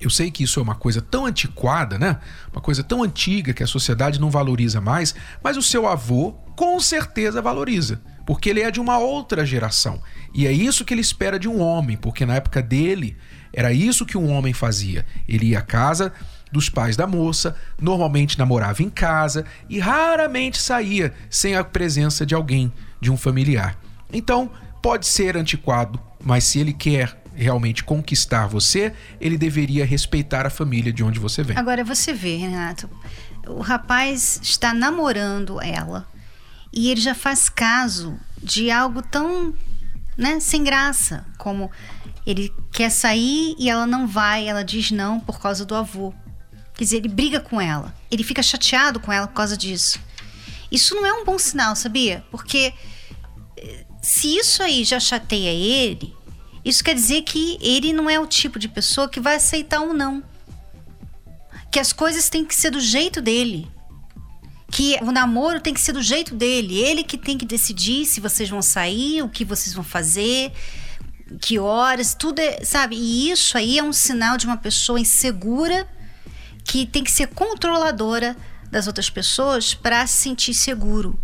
Eu 0.00 0.10
sei 0.10 0.30
que 0.30 0.44
isso 0.44 0.60
é 0.60 0.62
uma 0.62 0.76
coisa 0.76 1.02
tão 1.02 1.26
antiquada, 1.26 1.98
né? 1.98 2.20
Uma 2.52 2.60
coisa 2.60 2.84
tão 2.84 3.02
antiga 3.02 3.52
que 3.52 3.64
a 3.64 3.66
sociedade 3.66 4.20
não 4.20 4.30
valoriza 4.30 4.80
mais, 4.80 5.12
mas 5.42 5.56
o 5.56 5.62
seu 5.62 5.88
avô 5.88 6.36
com 6.58 6.80
certeza 6.80 7.40
valoriza, 7.40 8.00
porque 8.26 8.50
ele 8.50 8.60
é 8.60 8.68
de 8.68 8.80
uma 8.80 8.98
outra 8.98 9.46
geração. 9.46 10.02
E 10.34 10.44
é 10.44 10.50
isso 10.50 10.84
que 10.84 10.92
ele 10.92 11.00
espera 11.00 11.38
de 11.38 11.48
um 11.48 11.60
homem, 11.60 11.96
porque 11.96 12.26
na 12.26 12.34
época 12.34 12.60
dele 12.60 13.16
era 13.52 13.72
isso 13.72 14.04
que 14.04 14.18
um 14.18 14.28
homem 14.28 14.52
fazia. 14.52 15.06
Ele 15.28 15.50
ia 15.50 15.60
à 15.60 15.62
casa 15.62 16.12
dos 16.50 16.68
pais 16.68 16.96
da 16.96 17.06
moça, 17.06 17.54
normalmente 17.80 18.36
namorava 18.36 18.82
em 18.82 18.90
casa 18.90 19.44
e 19.68 19.78
raramente 19.78 20.58
saía 20.58 21.14
sem 21.30 21.54
a 21.54 21.62
presença 21.62 22.26
de 22.26 22.34
alguém, 22.34 22.72
de 23.00 23.08
um 23.08 23.16
familiar. 23.16 23.78
Então, 24.12 24.50
pode 24.82 25.06
ser 25.06 25.36
antiquado, 25.36 26.00
mas 26.20 26.42
se 26.42 26.58
ele 26.58 26.72
quer 26.72 27.22
realmente 27.36 27.84
conquistar 27.84 28.48
você, 28.48 28.92
ele 29.20 29.38
deveria 29.38 29.86
respeitar 29.86 30.44
a 30.44 30.50
família 30.50 30.92
de 30.92 31.04
onde 31.04 31.20
você 31.20 31.44
vem. 31.44 31.56
Agora 31.56 31.84
você 31.84 32.12
vê, 32.12 32.34
Renato, 32.34 32.90
o 33.46 33.60
rapaz 33.60 34.40
está 34.42 34.74
namorando 34.74 35.62
ela 35.62 36.04
e 36.72 36.90
ele 36.90 37.00
já 37.00 37.14
faz 37.14 37.48
caso 37.48 38.18
de 38.42 38.70
algo 38.70 39.02
tão, 39.02 39.54
né, 40.16 40.40
sem 40.40 40.62
graça, 40.62 41.26
como 41.36 41.70
ele 42.26 42.52
quer 42.72 42.90
sair 42.90 43.54
e 43.58 43.70
ela 43.70 43.86
não 43.86 44.06
vai, 44.06 44.46
ela 44.46 44.62
diz 44.62 44.90
não 44.90 45.18
por 45.18 45.40
causa 45.40 45.64
do 45.64 45.74
avô. 45.74 46.12
Quer 46.74 46.84
dizer, 46.84 46.96
ele 46.98 47.08
briga 47.08 47.40
com 47.40 47.60
ela, 47.60 47.94
ele 48.10 48.22
fica 48.22 48.42
chateado 48.42 49.00
com 49.00 49.12
ela 49.12 49.26
por 49.26 49.34
causa 49.34 49.56
disso. 49.56 49.98
Isso 50.70 50.94
não 50.94 51.06
é 51.06 51.12
um 51.12 51.24
bom 51.24 51.38
sinal, 51.38 51.74
sabia? 51.74 52.24
Porque 52.30 52.72
eh, 53.56 53.86
se 54.02 54.36
isso 54.36 54.62
aí 54.62 54.84
já 54.84 55.00
chateia 55.00 55.50
ele, 55.50 56.14
isso 56.64 56.84
quer 56.84 56.94
dizer 56.94 57.22
que 57.22 57.58
ele 57.60 57.92
não 57.92 58.10
é 58.10 58.20
o 58.20 58.26
tipo 58.26 58.58
de 58.58 58.68
pessoa 58.68 59.08
que 59.08 59.20
vai 59.20 59.36
aceitar 59.36 59.80
um 59.80 59.94
não. 59.94 60.22
Que 61.70 61.80
as 61.80 61.92
coisas 61.92 62.28
têm 62.28 62.44
que 62.44 62.54
ser 62.54 62.70
do 62.70 62.80
jeito 62.80 63.22
dele. 63.22 63.70
Que 64.70 64.98
o 65.02 65.10
namoro 65.10 65.60
tem 65.60 65.72
que 65.72 65.80
ser 65.80 65.92
do 65.92 66.02
jeito 66.02 66.34
dele. 66.34 66.78
Ele 66.78 67.02
que 67.02 67.16
tem 67.16 67.38
que 67.38 67.46
decidir 67.46 68.04
se 68.04 68.20
vocês 68.20 68.48
vão 68.50 68.60
sair, 68.60 69.22
o 69.22 69.28
que 69.28 69.44
vocês 69.44 69.74
vão 69.74 69.84
fazer, 69.84 70.52
que 71.40 71.58
horas, 71.58 72.14
tudo 72.14 72.38
é, 72.40 72.64
sabe? 72.64 72.96
E 72.96 73.30
isso 73.30 73.56
aí 73.56 73.78
é 73.78 73.82
um 73.82 73.92
sinal 73.92 74.36
de 74.36 74.46
uma 74.46 74.56
pessoa 74.56 75.00
insegura 75.00 75.88
que 76.64 76.86
tem 76.86 77.02
que 77.02 77.10
ser 77.10 77.28
controladora 77.28 78.36
das 78.70 78.86
outras 78.86 79.08
pessoas 79.08 79.74
para 79.74 80.06
se 80.06 80.22
sentir 80.22 80.54
seguro. 80.54 81.18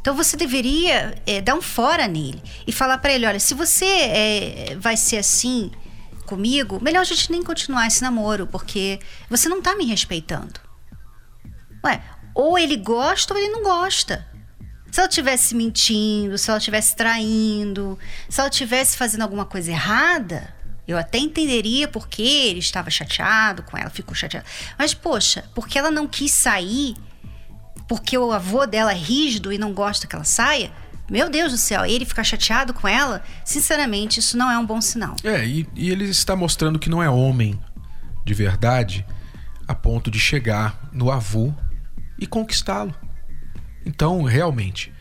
Então 0.00 0.14
você 0.14 0.36
deveria 0.36 1.20
é, 1.26 1.40
dar 1.40 1.54
um 1.54 1.62
fora 1.62 2.06
nele 2.06 2.42
e 2.66 2.72
falar 2.72 2.98
para 2.98 3.12
ele: 3.12 3.26
olha, 3.26 3.40
se 3.40 3.54
você 3.54 3.84
é, 3.84 4.76
vai 4.78 4.96
ser 4.96 5.18
assim 5.18 5.70
comigo, 6.26 6.82
melhor 6.82 7.00
a 7.00 7.04
gente 7.04 7.30
nem 7.30 7.42
continuar 7.42 7.86
esse 7.86 8.02
namoro, 8.02 8.46
porque 8.46 9.00
você 9.28 9.48
não 9.48 9.60
tá 9.60 9.74
me 9.74 9.84
respeitando. 9.84 10.60
Ué, 11.84 12.02
ou 12.36 12.58
ele 12.58 12.76
gosta 12.76 13.32
ou 13.32 13.40
ele 13.40 13.48
não 13.48 13.62
gosta. 13.62 14.24
Se 14.92 15.00
ela 15.00 15.08
estivesse 15.08 15.54
mentindo, 15.54 16.36
se 16.36 16.50
ela 16.50 16.58
estivesse 16.58 16.94
traindo, 16.94 17.98
se 18.28 18.38
ela 18.38 18.50
estivesse 18.50 18.96
fazendo 18.96 19.22
alguma 19.22 19.46
coisa 19.46 19.70
errada, 19.70 20.54
eu 20.86 20.98
até 20.98 21.18
entenderia 21.18 21.88
porque 21.88 22.22
ele 22.22 22.58
estava 22.58 22.90
chateado 22.90 23.62
com 23.62 23.76
ela, 23.76 23.88
ficou 23.88 24.14
chateado. 24.14 24.46
Mas, 24.78 24.92
poxa, 24.92 25.44
porque 25.54 25.78
ela 25.78 25.90
não 25.90 26.06
quis 26.06 26.30
sair, 26.30 26.94
porque 27.88 28.16
o 28.16 28.30
avô 28.30 28.66
dela 28.66 28.92
é 28.92 28.96
rígido 28.96 29.50
e 29.50 29.58
não 29.58 29.72
gosta 29.72 30.06
que 30.06 30.14
ela 30.14 30.24
saia, 30.24 30.70
meu 31.10 31.30
Deus 31.30 31.52
do 31.52 31.58
céu, 31.58 31.86
ele 31.86 32.04
ficar 32.04 32.24
chateado 32.24 32.74
com 32.74 32.86
ela, 32.86 33.22
sinceramente, 33.44 34.20
isso 34.20 34.36
não 34.36 34.50
é 34.50 34.58
um 34.58 34.66
bom 34.66 34.80
sinal. 34.80 35.16
É, 35.24 35.44
e, 35.44 35.66
e 35.74 35.90
ele 35.90 36.04
está 36.04 36.36
mostrando 36.36 36.78
que 36.78 36.90
não 36.90 37.02
é 37.02 37.08
homem 37.08 37.58
de 38.24 38.34
verdade 38.34 39.06
a 39.66 39.74
ponto 39.74 40.10
de 40.10 40.18
chegar 40.18 40.88
no 40.92 41.10
avô 41.10 41.52
e 42.18 42.26
conquistá-lo. 42.26 42.94
Então, 43.84 44.22
realmente, 44.22 44.92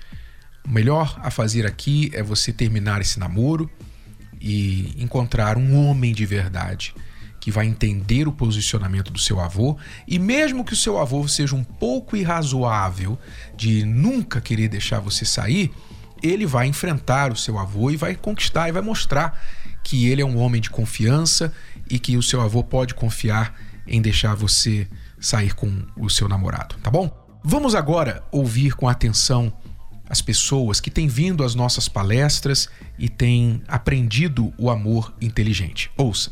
o 0.65 0.69
melhor 0.69 1.19
a 1.21 1.31
fazer 1.31 1.65
aqui 1.65 2.11
é 2.13 2.21
você 2.21 2.51
terminar 2.51 3.01
esse 3.01 3.19
namoro 3.19 3.69
e 4.39 4.93
encontrar 4.97 5.57
um 5.57 5.75
homem 5.75 6.13
de 6.13 6.25
verdade 6.25 6.93
que 7.39 7.51
vai 7.51 7.67
entender 7.67 8.27
o 8.27 8.31
posicionamento 8.31 9.11
do 9.11 9.19
seu 9.19 9.39
avô 9.39 9.77
e 10.07 10.17
mesmo 10.17 10.65
que 10.65 10.73
o 10.73 10.75
seu 10.75 10.97
avô 10.97 11.27
seja 11.27 11.55
um 11.55 11.63
pouco 11.63 12.17
irrazoável 12.17 13.19
de 13.55 13.85
nunca 13.85 14.41
querer 14.41 14.67
deixar 14.67 14.99
você 14.99 15.25
sair, 15.25 15.71
ele 16.23 16.47
vai 16.47 16.65
enfrentar 16.65 17.31
o 17.31 17.35
seu 17.35 17.59
avô 17.59 17.91
e 17.91 17.95
vai 17.95 18.15
conquistar 18.15 18.67
e 18.67 18.71
vai 18.71 18.81
mostrar 18.81 19.39
que 19.83 20.07
ele 20.07 20.23
é 20.23 20.25
um 20.25 20.39
homem 20.39 20.59
de 20.59 20.71
confiança 20.71 21.53
e 21.87 21.99
que 21.99 22.17
o 22.17 22.23
seu 22.23 22.41
avô 22.41 22.63
pode 22.63 22.95
confiar 22.95 23.55
em 23.85 24.01
deixar 24.01 24.33
você 24.33 24.87
sair 25.25 25.55
com 25.55 25.71
o 25.97 26.07
seu 26.07 26.29
namorado, 26.29 26.75
tá 26.83 26.91
bom? 26.91 27.09
Vamos 27.43 27.73
agora 27.73 28.23
ouvir 28.31 28.75
com 28.75 28.87
atenção 28.87 29.51
as 30.07 30.21
pessoas 30.21 30.79
que 30.79 30.91
têm 30.91 31.07
vindo 31.07 31.43
às 31.43 31.55
nossas 31.55 31.89
palestras 31.89 32.69
e 32.97 33.09
têm 33.09 33.63
aprendido 33.67 34.53
o 34.55 34.69
amor 34.69 35.11
inteligente. 35.19 35.89
Ouça. 35.97 36.29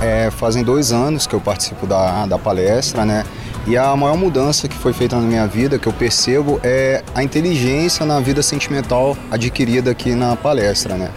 É, 0.00 0.30
fazem 0.30 0.64
dois 0.64 0.92
anos 0.92 1.26
que 1.26 1.34
eu 1.34 1.40
participo 1.42 1.86
da, 1.86 2.24
da 2.24 2.38
palestra, 2.38 3.04
né? 3.04 3.24
E 3.66 3.76
a 3.76 3.94
maior 3.94 4.16
mudança 4.16 4.66
que 4.66 4.76
foi 4.76 4.94
feita 4.94 5.16
na 5.16 5.26
minha 5.26 5.46
vida, 5.46 5.78
que 5.78 5.86
eu 5.86 5.92
percebo, 5.92 6.58
é 6.62 7.02
a 7.14 7.22
inteligência 7.22 8.04
na 8.06 8.18
vida 8.20 8.42
sentimental 8.42 9.16
adquirida 9.30 9.90
aqui 9.90 10.14
na 10.14 10.36
palestra, 10.36 10.96
né? 10.96 11.10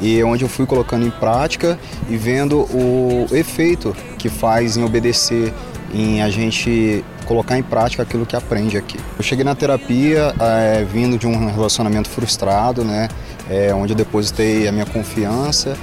E 0.00 0.22
onde 0.22 0.44
eu 0.44 0.48
fui 0.48 0.66
colocando 0.66 1.06
em 1.06 1.10
prática 1.10 1.78
e 2.08 2.16
vendo 2.16 2.60
o 2.60 3.26
efeito 3.30 3.94
que 4.22 4.28
faz 4.28 4.76
em 4.76 4.84
obedecer, 4.84 5.52
em 5.92 6.22
a 6.22 6.30
gente 6.30 7.04
colocar 7.26 7.58
em 7.58 7.62
prática 7.62 8.02
aquilo 8.02 8.24
que 8.24 8.36
aprende 8.36 8.78
aqui. 8.78 8.98
Eu 9.18 9.22
cheguei 9.22 9.44
na 9.44 9.54
terapia 9.54 10.34
é, 10.40 10.84
vindo 10.84 11.18
de 11.18 11.26
um 11.26 11.46
relacionamento 11.46 12.08
frustrado, 12.08 12.84
né? 12.84 13.08
É, 13.50 13.74
onde 13.74 13.92
eu 13.92 13.96
depositei 13.96 14.68
a 14.68 14.72
minha 14.72 14.86
confiança 14.86 15.76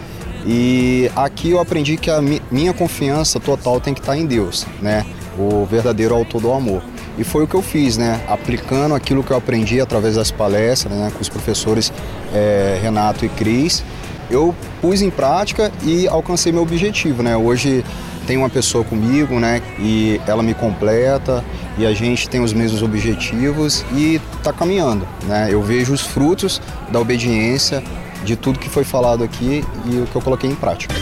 e 0.46 1.12
aqui 1.15 1.51
eu 1.51 1.60
aprendi 1.60 1.98
que 1.98 2.10
a 2.10 2.22
minha 2.50 2.74
confiança 2.74 3.39
total 3.39 3.81
tem 3.81 3.93
que 3.93 4.00
estar 4.00 4.17
em 4.17 4.25
Deus, 4.25 4.65
né? 4.81 5.05
o 5.39 5.65
verdadeiro 5.65 6.13
autor 6.13 6.41
do 6.41 6.51
amor. 6.51 6.81
E 7.17 7.24
foi 7.24 7.43
o 7.43 7.48
que 7.48 7.55
eu 7.55 7.62
fiz, 7.62 7.98
né? 7.98 8.22
Aplicando 8.27 8.93
aquilo 8.93 9.24
que 9.24 9.31
eu 9.31 9.38
aprendi 9.38 9.79
através 9.79 10.15
das 10.15 10.31
palestras, 10.31 10.93
né? 10.93 11.12
Com 11.13 11.22
os 11.22 11.29
professores 11.29 11.91
é, 12.34 12.79
Renato 12.81 13.25
e 13.25 13.29
Cris, 13.29 13.84
eu 14.29 14.55
pus 14.81 15.01
em 15.01 15.10
prática 15.10 15.72
e 15.84 16.08
alcancei 16.08 16.52
meu 16.52 16.62
objetivo, 16.62 17.23
né? 17.23 17.36
Hoje 17.36 17.84
tem 18.29 18.37
uma 18.37 18.47
pessoa 18.47 18.83
comigo, 18.83 19.39
né? 19.39 19.59
E 19.79 20.21
ela 20.27 20.43
me 20.43 20.53
completa 20.53 21.43
e 21.79 21.83
a 21.83 21.91
gente 21.93 22.29
tem 22.29 22.39
os 22.41 22.53
mesmos 22.53 22.83
objetivos 22.83 23.83
e 23.91 24.21
está 24.37 24.53
caminhando, 24.53 25.07
né? 25.23 25.47
Eu 25.49 25.63
vejo 25.63 25.91
os 25.91 26.01
frutos 26.01 26.61
da 26.91 26.99
obediência 26.99 27.81
de 28.23 28.35
tudo 28.35 28.59
que 28.59 28.69
foi 28.69 28.83
falado 28.83 29.23
aqui 29.23 29.65
e 29.87 29.97
o 29.97 30.05
que 30.05 30.15
eu 30.15 30.21
coloquei 30.21 30.47
em 30.47 30.53
prática. 30.53 30.93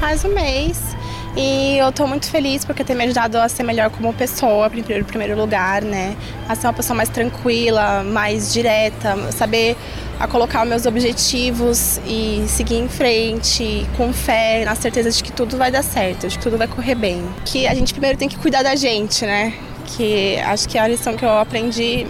Faz 0.00 0.24
um 0.24 0.34
mês 0.34 0.96
e 1.36 1.76
eu 1.76 1.92
tô 1.92 2.06
muito 2.06 2.30
feliz 2.30 2.64
porque 2.64 2.82
tem 2.82 2.96
me 2.96 3.04
ajudado 3.04 3.36
a 3.36 3.48
ser 3.48 3.62
melhor 3.62 3.90
como 3.90 4.12
pessoa, 4.14 4.70
em 4.74 5.04
primeiro 5.04 5.36
lugar, 5.36 5.82
né? 5.82 6.16
A 6.48 6.54
ser 6.54 6.66
uma 6.66 6.72
pessoa 6.72 6.96
mais 6.96 7.10
tranquila, 7.10 8.02
mais 8.02 8.52
direta, 8.52 9.16
saber 9.32 9.76
a 10.18 10.26
colocar 10.26 10.62
os 10.62 10.68
meus 10.68 10.86
objetivos 10.86 12.00
e 12.06 12.44
seguir 12.48 12.76
em 12.76 12.88
frente 12.88 13.86
com 13.98 14.12
fé, 14.14 14.64
na 14.64 14.74
certeza 14.74 15.10
de 15.10 15.22
que 15.22 15.30
tudo 15.30 15.58
vai 15.58 15.70
dar 15.70 15.82
certo, 15.82 16.26
de 16.26 16.38
que 16.38 16.42
tudo 16.42 16.56
vai 16.56 16.66
correr 16.66 16.94
bem. 16.94 17.22
Que 17.44 17.66
a 17.66 17.74
gente 17.74 17.92
primeiro 17.92 18.16
tem 18.16 18.28
que 18.28 18.38
cuidar 18.38 18.62
da 18.62 18.74
gente, 18.74 19.26
né? 19.26 19.52
Que 19.84 20.38
acho 20.38 20.66
que 20.66 20.78
é 20.78 20.80
a 20.80 20.88
lição 20.88 21.16
que 21.16 21.24
eu 21.24 21.38
aprendi 21.38 22.06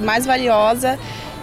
mais 0.00 0.24
valiosa 0.24 0.96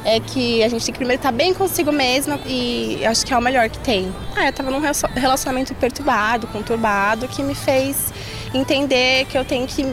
é 0.08 0.22
que 0.22 0.64
a 0.64 0.70
gente 0.70 0.86
tem 0.86 0.94
que 0.94 1.00
primeiro 1.00 1.20
estar 1.20 1.34
bem 1.34 1.54
consigo 1.54 1.92
mesma 1.92 2.40
e 2.46 3.06
acho 3.06 3.26
que 3.26 3.34
é 3.34 3.38
o 3.38 3.42
melhor 3.42 3.70
que 3.70 3.78
tem. 3.80 4.10
Ah, 4.38 4.46
eu 4.46 4.52
estava 4.52 4.72
num 4.72 4.80
relacionamento 4.80 5.76
perturbado, 5.76 6.48
conturbado, 6.48 7.28
que 7.28 7.44
me 7.44 7.54
fez 7.54 8.14
entender 8.54 9.26
que 9.26 9.38
eu 9.38 9.44
tenho 9.44 9.68
que 9.68 9.86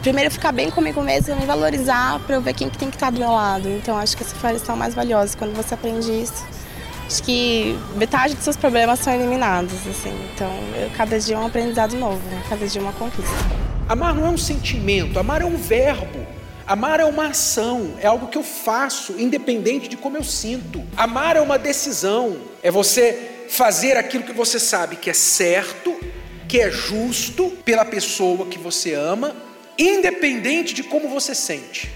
primeiro 0.00 0.30
ficar 0.30 0.52
bem 0.52 0.70
comigo 0.70 1.02
mesma, 1.02 1.34
me 1.34 1.44
valorizar 1.44 2.20
para 2.20 2.36
eu 2.36 2.40
ver 2.40 2.54
quem 2.54 2.70
que 2.70 2.78
tem 2.78 2.88
que 2.88 2.94
estar 2.94 3.10
do 3.10 3.18
meu 3.18 3.32
lado. 3.32 3.68
Então 3.68 3.98
acho 3.98 4.16
que 4.16 4.22
essa 4.22 4.36
foi 4.36 4.50
a 4.50 4.52
lição 4.52 4.76
mais 4.76 4.94
valiosa 4.94 5.36
quando 5.36 5.56
você 5.56 5.74
aprende 5.74 6.08
isso. 6.08 6.46
Acho 7.04 7.20
que 7.24 7.76
metade 7.96 8.36
dos 8.36 8.44
seus 8.44 8.56
problemas 8.56 9.00
são 9.00 9.12
eliminados, 9.12 9.74
assim. 9.88 10.14
Então, 10.34 10.52
eu, 10.76 10.88
cada 10.90 11.18
dia 11.18 11.34
é 11.34 11.38
um 11.38 11.46
aprendizado 11.46 11.96
novo, 11.96 12.20
né? 12.30 12.42
cada 12.48 12.64
dia 12.64 12.80
é 12.80 12.84
uma 12.84 12.92
conquista. 12.92 13.34
Amar 13.88 14.14
não 14.14 14.26
é 14.26 14.30
um 14.30 14.38
sentimento, 14.38 15.18
amar 15.18 15.42
é 15.42 15.46
um 15.46 15.56
verbo. 15.56 16.37
Amar 16.68 17.00
é 17.00 17.04
uma 17.06 17.28
ação, 17.28 17.94
é 17.98 18.06
algo 18.06 18.26
que 18.26 18.36
eu 18.36 18.42
faço, 18.42 19.14
independente 19.18 19.88
de 19.88 19.96
como 19.96 20.18
eu 20.18 20.22
sinto. 20.22 20.84
Amar 20.94 21.34
é 21.34 21.40
uma 21.40 21.58
decisão, 21.58 22.36
é 22.62 22.70
você 22.70 23.46
fazer 23.48 23.96
aquilo 23.96 24.22
que 24.22 24.34
você 24.34 24.60
sabe 24.60 24.96
que 24.96 25.08
é 25.08 25.14
certo, 25.14 25.98
que 26.46 26.60
é 26.60 26.70
justo 26.70 27.48
pela 27.64 27.86
pessoa 27.86 28.44
que 28.44 28.58
você 28.58 28.92
ama, 28.92 29.34
independente 29.78 30.74
de 30.74 30.82
como 30.82 31.08
você 31.08 31.34
sente. 31.34 31.90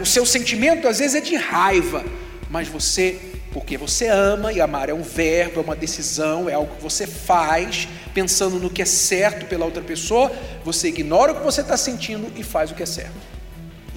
O 0.00 0.04
seu 0.04 0.26
sentimento 0.26 0.88
às 0.88 0.98
vezes 0.98 1.14
é 1.14 1.20
de 1.20 1.36
raiva, 1.36 2.04
mas 2.50 2.66
você, 2.66 3.20
porque 3.52 3.78
você 3.78 4.08
ama 4.08 4.52
e 4.52 4.60
amar 4.60 4.88
é 4.88 4.94
um 4.94 5.02
verbo, 5.02 5.60
é 5.60 5.62
uma 5.62 5.76
decisão, 5.76 6.48
é 6.48 6.54
algo 6.54 6.74
que 6.74 6.82
você 6.82 7.06
faz 7.06 7.86
pensando 8.12 8.58
no 8.58 8.68
que 8.68 8.82
é 8.82 8.84
certo 8.84 9.46
pela 9.46 9.64
outra 9.64 9.80
pessoa, 9.80 10.32
você 10.64 10.88
ignora 10.88 11.30
o 11.30 11.36
que 11.36 11.44
você 11.44 11.60
está 11.60 11.76
sentindo 11.76 12.32
e 12.34 12.42
faz 12.42 12.72
o 12.72 12.74
que 12.74 12.82
é 12.82 12.86
certo. 12.86 13.38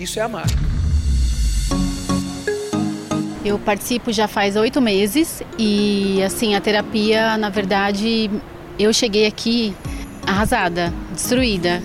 Isso 0.01 0.19
é 0.19 0.23
amar. 0.23 0.47
Eu 3.45 3.59
participo 3.59 4.11
já 4.11 4.27
faz 4.27 4.55
oito 4.55 4.81
meses 4.81 5.43
e 5.59 6.23
assim 6.23 6.55
a 6.55 6.61
terapia, 6.61 7.37
na 7.37 7.49
verdade, 7.49 8.27
eu 8.79 8.91
cheguei 8.91 9.27
aqui 9.27 9.75
arrasada, 10.25 10.91
destruída. 11.13 11.83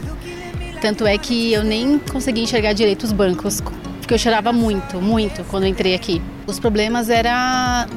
Tanto 0.81 1.07
é 1.07 1.19
que 1.19 1.53
eu 1.53 1.63
nem 1.63 1.99
consegui 1.99 2.41
enxergar 2.41 2.73
direito 2.73 3.05
os 3.05 3.13
bancos, 3.13 3.61
porque 4.01 4.15
eu 4.15 4.19
chorava 4.19 4.51
muito, 4.51 4.99
muito 4.99 5.45
quando 5.51 5.67
entrei 5.67 5.95
aqui. 5.95 6.23
Os 6.47 6.59
problemas 6.59 7.11
eram 7.11 7.31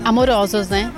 amorosos, 0.04 0.68
né? 0.68 0.92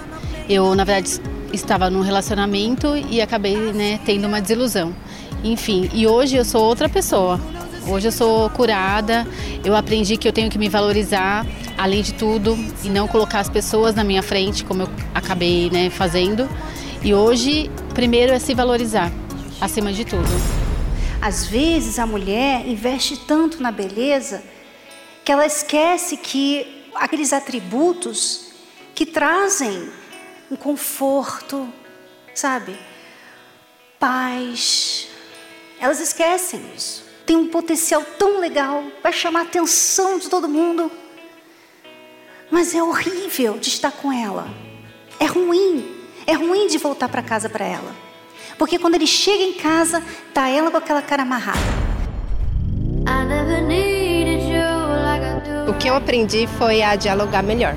Eu, 0.49 0.73
na 0.73 0.83
verdade, 0.83 1.21
estava 1.53 1.91
num 1.91 2.01
relacionamento 2.01 2.95
e 2.97 3.21
acabei 3.21 3.71
né, 3.71 3.99
tendo 4.03 4.25
uma 4.25 4.41
desilusão. 4.41 4.95
Enfim, 5.43 5.91
e 5.93 6.07
hoje 6.07 6.37
eu 6.37 6.45
sou 6.45 6.63
outra 6.63 6.89
pessoa. 6.89 7.39
Hoje 7.87 8.09
eu 8.09 8.11
sou 8.11 8.49
curada, 8.51 9.27
eu 9.65 9.75
aprendi 9.75 10.15
que 10.15 10.27
eu 10.27 10.31
tenho 10.31 10.51
que 10.51 10.57
me 10.57 10.69
valorizar, 10.69 11.45
além 11.77 12.03
de 12.03 12.13
tudo, 12.13 12.55
e 12.83 12.89
não 12.89 13.07
colocar 13.07 13.39
as 13.39 13.49
pessoas 13.49 13.95
na 13.95 14.03
minha 14.03 14.21
frente, 14.21 14.63
como 14.63 14.83
eu 14.83 14.89
acabei 15.15 15.69
né, 15.71 15.89
fazendo. 15.89 16.47
E 17.03 17.13
hoje, 17.13 17.71
primeiro 17.95 18.33
é 18.33 18.39
se 18.39 18.53
valorizar, 18.53 19.11
acima 19.59 19.91
de 19.91 20.05
tudo. 20.05 20.29
Às 21.19 21.47
vezes 21.47 21.97
a 21.97 22.05
mulher 22.05 22.67
investe 22.67 23.17
tanto 23.17 23.61
na 23.61 23.71
beleza 23.71 24.43
que 25.25 25.31
ela 25.31 25.45
esquece 25.45 26.17
que 26.17 26.85
aqueles 26.93 27.33
atributos 27.33 28.51
que 28.93 29.07
trazem 29.07 29.89
um 30.51 30.55
conforto, 30.55 31.67
sabe? 32.35 32.77
Paz. 33.99 35.07
Elas 35.79 35.99
esquecem 35.99 36.61
isso 36.77 37.10
tem 37.25 37.37
um 37.37 37.47
potencial 37.47 38.03
tão 38.17 38.39
legal, 38.39 38.83
vai 39.01 39.13
chamar 39.13 39.39
a 39.39 39.43
atenção 39.43 40.17
de 40.17 40.29
todo 40.29 40.47
mundo. 40.47 40.91
Mas 42.49 42.75
é 42.75 42.83
horrível 42.83 43.57
de 43.57 43.69
estar 43.69 43.91
com 43.91 44.11
ela. 44.11 44.47
É 45.19 45.25
ruim. 45.25 45.85
É 46.27 46.33
ruim 46.33 46.67
de 46.67 46.77
voltar 46.77 47.07
para 47.09 47.21
casa 47.21 47.49
para 47.49 47.65
ela. 47.65 47.95
Porque 48.57 48.77
quando 48.77 48.95
ele 48.95 49.07
chega 49.07 49.43
em 49.43 49.53
casa, 49.53 50.03
tá 50.33 50.49
ela 50.49 50.69
com 50.69 50.77
aquela 50.77 51.01
cara 51.01 51.23
amarrada. 51.23 51.59
You. 54.51 54.81
que 55.81 55.89
eu 55.89 55.95
aprendi 55.95 56.45
foi 56.59 56.83
a 56.83 56.95
dialogar 56.95 57.41
melhor. 57.41 57.75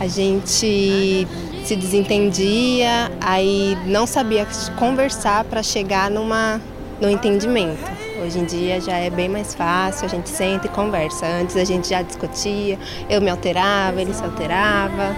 A 0.00 0.08
gente 0.08 1.26
se 1.64 1.76
desentendia, 1.76 3.12
aí 3.20 3.78
não 3.86 4.08
sabia 4.08 4.44
conversar 4.76 5.44
para 5.44 5.62
chegar 5.62 6.10
numa, 6.10 6.60
no 7.00 7.08
entendimento. 7.08 8.07
Hoje 8.20 8.40
em 8.40 8.44
dia 8.44 8.80
já 8.80 8.96
é 8.96 9.08
bem 9.10 9.28
mais 9.28 9.54
fácil, 9.54 10.06
a 10.06 10.08
gente 10.08 10.28
senta 10.28 10.66
e 10.66 10.70
conversa. 10.70 11.24
Antes 11.24 11.56
a 11.56 11.64
gente 11.64 11.88
já 11.88 12.02
discutia, 12.02 12.76
eu 13.08 13.20
me 13.20 13.30
alterava, 13.30 14.00
ele 14.00 14.12
se 14.12 14.24
alterava. 14.24 15.14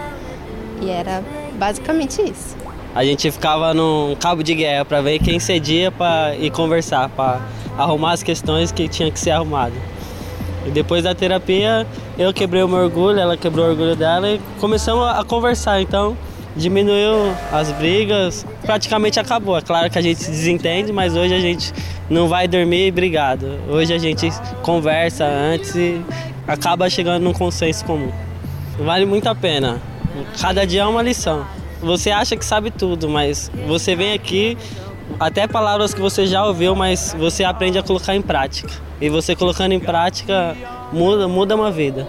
E 0.83 0.91
era 0.91 1.23
basicamente 1.55 2.21
isso. 2.21 2.57
A 2.95 3.03
gente 3.03 3.31
ficava 3.31 3.73
num 3.73 4.15
cabo 4.17 4.43
de 4.43 4.55
guerra 4.55 4.85
para 4.85 5.01
ver 5.01 5.19
quem 5.19 5.41
cedia 5.41 5.91
para 5.91 6.35
ir 6.37 6.51
conversar, 6.51 7.09
para 7.09 7.41
arrumar 7.79 8.13
as 8.13 8.23
questões 8.23 8.71
que 8.71 8.87
tinha 8.87 9.11
que 9.11 9.19
ser 9.19 9.31
arrumado. 9.31 9.75
E 10.67 10.71
depois 10.71 11.05
da 11.05 11.15
terapia, 11.15 11.87
eu 12.19 12.35
quebrei 12.35 12.63
o 12.63 12.69
meu 12.69 12.81
orgulho, 12.81 13.19
ela 13.19 13.37
quebrou 13.37 13.67
o 13.67 13.71
orgulho 13.71 13.97
dela 13.97 14.29
e 14.29 14.41
começamos 14.61 15.09
a 15.09 15.25
conversar. 15.25 15.81
Então, 15.81 16.17
diminuiu 16.55 17.33
as 17.51 17.73
brigas, 17.73 18.45
praticamente 18.63 19.19
acabou. 19.19 19.57
É 19.57 19.63
claro 19.63 19.91
que 19.91 19.99
a 19.99 20.03
gente 20.03 20.23
se 20.23 20.31
desentende, 20.31 20.93
mas 20.93 21.17
hoje 21.17 21.35
a 21.35 21.41
gente 21.41 21.73
não 22.11 22.29
vai 22.29 22.49
dormir 22.49 22.91
brigado. 22.91 23.59
Hoje 23.69 23.95
a 23.95 23.99
gente 23.99 24.29
conversa 24.63 25.25
antes 25.25 25.77
e 25.77 26.05
acaba 26.47 26.91
chegando 26.91 27.23
num 27.23 27.33
consenso 27.33 27.85
comum. 27.85 28.11
Vale 28.79 29.07
muito 29.07 29.29
a 29.29 29.35
pena. 29.35 29.81
Cada 30.41 30.67
dia 30.67 30.83
é 30.83 30.87
uma 30.87 31.03
lição. 31.03 31.47
Você 31.81 32.11
acha 32.11 32.37
que 32.37 32.45
sabe 32.45 32.71
tudo, 32.73 33.09
mas 33.09 33.51
você 33.67 33.95
vem 33.95 34.13
aqui, 34.13 34.59
até 35.19 35.47
palavras 35.47 35.95
que 35.95 36.01
você 36.01 36.27
já 36.27 36.45
ouviu, 36.45 36.75
mas 36.75 37.15
você 37.17 37.45
aprende 37.45 37.79
a 37.79 37.83
colocar 37.83 38.15
em 38.15 38.21
prática. 38.21 38.71
E 39.01 39.09
você 39.09 39.37
colocando 39.37 39.73
em 39.73 39.81
prática 39.81 40.57
muda, 40.93 41.29
muda 41.29 41.55
uma 41.55 41.71
vida. 41.71 42.07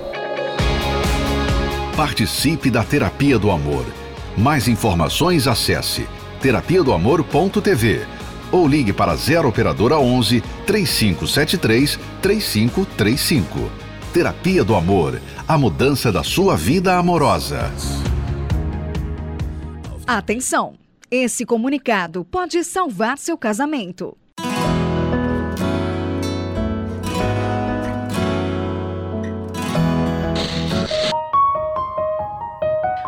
Participe 1.95 2.71
da 2.71 2.83
Terapia 2.83 3.37
do 3.37 3.51
Amor. 3.51 3.85
Mais 4.35 4.67
informações 4.67 5.47
acesse 5.47 6.07
terapia 6.41 6.81
do 6.83 6.91
amor.tv 6.91 8.20
ou 8.51 8.67
ligue 8.67 8.91
para 8.91 9.15
0 9.15 9.47
operadora 9.47 9.97
11 9.97 10.41
3573 10.65 11.99
3535. 12.21 13.71
Terapia 14.13 14.63
do 14.63 14.75
Amor, 14.75 15.21
a 15.47 15.57
mudança 15.57 16.11
da 16.11 16.23
sua 16.23 16.57
vida 16.57 16.97
amorosa. 16.97 17.71
Atenção! 20.05 20.75
Esse 21.09 21.45
comunicado 21.45 22.23
pode 22.23 22.63
salvar 22.63 23.17
seu 23.17 23.37
casamento. 23.37 24.17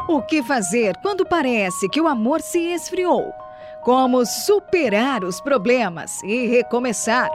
O 0.07 0.21
que 0.21 0.43
fazer 0.43 0.95
quando 1.01 1.25
parece 1.25 1.89
que 1.89 1.99
o 1.99 2.07
amor 2.07 2.41
se 2.41 2.59
esfriou? 2.59 3.33
Como 3.83 4.25
superar 4.25 5.25
os 5.25 5.41
problemas 5.41 6.23
e 6.23 6.47
recomeçar? 6.47 7.29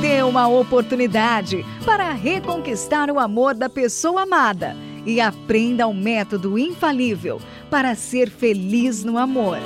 Dê 0.00 0.22
uma 0.22 0.48
oportunidade 0.48 1.66
para 1.84 2.10
reconquistar 2.12 3.10
o 3.10 3.20
amor 3.20 3.54
da 3.54 3.68
pessoa 3.68 4.22
amada 4.22 4.74
e 5.04 5.20
aprenda 5.20 5.86
um 5.86 5.92
método 5.92 6.58
infalível 6.58 7.42
para 7.68 7.94
ser 7.94 8.30
feliz 8.30 9.04
no 9.04 9.18
amor. 9.18 9.58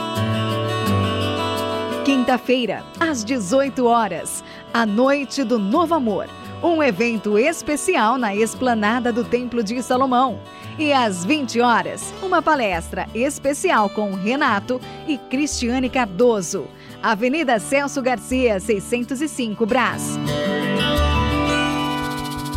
Quinta-feira, 2.04 2.82
às 2.98 3.24
18 3.24 3.86
horas, 3.86 4.42
a 4.74 4.84
Noite 4.84 5.44
do 5.44 5.60
Novo 5.60 5.94
Amor 5.94 6.28
um 6.62 6.80
evento 6.80 7.36
especial 7.36 8.16
na 8.16 8.34
esplanada 8.34 9.12
do 9.12 9.24
Templo 9.24 9.64
de 9.64 9.82
Salomão. 9.82 10.38
E 10.78 10.92
às 10.92 11.24
20 11.24 11.60
horas, 11.60 12.12
uma 12.22 12.40
palestra 12.40 13.06
especial 13.14 13.90
com 13.90 14.14
Renato 14.14 14.80
e 15.06 15.18
Cristiane 15.18 15.90
Cardoso. 15.90 16.66
Avenida 17.02 17.58
Celso 17.58 18.00
Garcia, 18.00 18.58
605 18.58 19.66
Brás. 19.66 20.18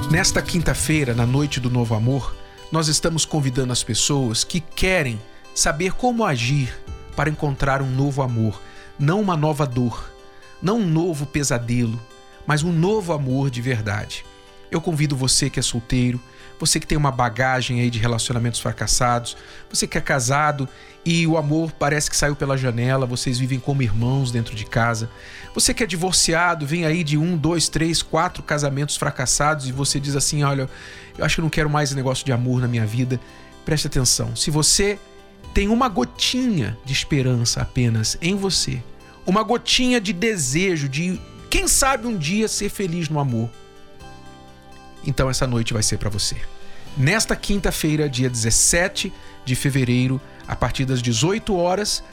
Nesta 0.10 0.42
quinta-feira, 0.42 1.14
na 1.14 1.26
Noite 1.26 1.60
do 1.60 1.70
Novo 1.70 1.94
Amor, 1.94 2.36
nós 2.72 2.88
estamos 2.88 3.26
convidando 3.26 3.74
as 3.74 3.84
pessoas 3.84 4.44
que 4.44 4.62
querem 4.62 5.20
saber 5.54 5.94
como 5.94 6.24
agir 6.24 6.74
para 7.16 7.30
encontrar 7.30 7.82
um 7.82 7.90
novo 7.90 8.22
amor, 8.22 8.62
não 8.98 9.20
uma 9.20 9.36
nova 9.36 9.66
dor, 9.66 10.12
não 10.62 10.80
um 10.80 10.88
novo 10.88 11.26
pesadelo, 11.26 12.00
mas 12.48 12.64
um 12.64 12.72
novo 12.72 13.12
amor 13.12 13.50
de 13.50 13.62
verdade. 13.62 14.24
Eu 14.72 14.80
convido 14.80 15.16
você 15.16 15.50
que 15.50 15.60
é 15.60 15.64
solteiro, 15.64 16.20
você 16.60 16.80
que 16.80 16.88
tem 16.88 16.98
uma 16.98 17.12
bagagem 17.12 17.82
aí 17.82 17.90
de 17.90 18.00
relacionamentos 18.00 18.60
fracassados, 18.60 19.36
você 19.70 19.86
que 19.88 19.98
é 19.98 20.02
casado 20.02 20.68
e 21.06 21.28
o 21.28 21.38
amor 21.38 21.72
parece 21.72 22.10
que 22.10 22.16
saiu 22.16 22.36
pela 22.36 22.58
janela, 22.58 23.06
vocês 23.06 23.38
vivem 23.38 23.60
como 23.60 23.84
irmãos 23.84 24.32
dentro 24.32 24.56
de 24.56 24.66
casa. 24.66 25.10
Você 25.54 25.74
que 25.74 25.84
é 25.84 25.86
divorciado, 25.86 26.66
vem 26.66 26.86
aí 26.86 27.04
de 27.04 27.18
um, 27.18 27.38
dois, 27.38 27.70
três, 27.70 28.02
quatro 28.02 28.42
casamentos 28.42 28.96
fracassados 28.96 29.68
e 29.68 29.72
você 29.72 30.00
diz 30.00 30.16
assim: 30.16 30.44
olha, 30.44 30.70
eu 31.18 31.24
acho 31.24 31.36
que 31.36 31.42
não 31.42 31.50
quero 31.50 31.70
mais 31.70 31.92
negócio 31.94 32.26
de 32.26 32.32
amor 32.32 32.62
na 32.62 32.68
minha 32.68 32.86
vida. 32.86 33.20
Preste 33.64 33.88
atenção. 33.88 34.36
Se 34.36 34.50
você 34.50 35.00
tem 35.54 35.68
uma 35.68 35.88
gotinha 35.88 36.78
de 36.84 36.94
esperança 36.94 37.62
apenas 37.62 38.18
em 38.22 38.36
você, 38.36 38.82
uma 39.26 39.44
gotinha 39.44 40.02
de 40.02 40.12
desejo, 40.12 40.90
de 40.90 41.20
quem 41.50 41.68
sabe 41.68 42.08
um 42.08 42.18
dia 42.18 42.48
ser 42.48 42.70
feliz 42.70 43.10
no 43.10 43.20
amor. 43.20 43.50
Então 45.06 45.30
essa 45.30 45.46
noite 45.46 45.74
vai 45.74 45.84
ser 45.84 45.98
para 45.98 46.10
você. 46.10 46.38
Nesta 46.98 47.36
quinta-feira, 47.36 48.10
dia 48.10 48.30
17 48.30 49.12
de 49.44 49.56
fevereiro, 49.56 50.20
a 50.48 50.56
partir 50.56 50.86
das 50.86 51.02
18 51.02 51.56
horas, 51.56 52.04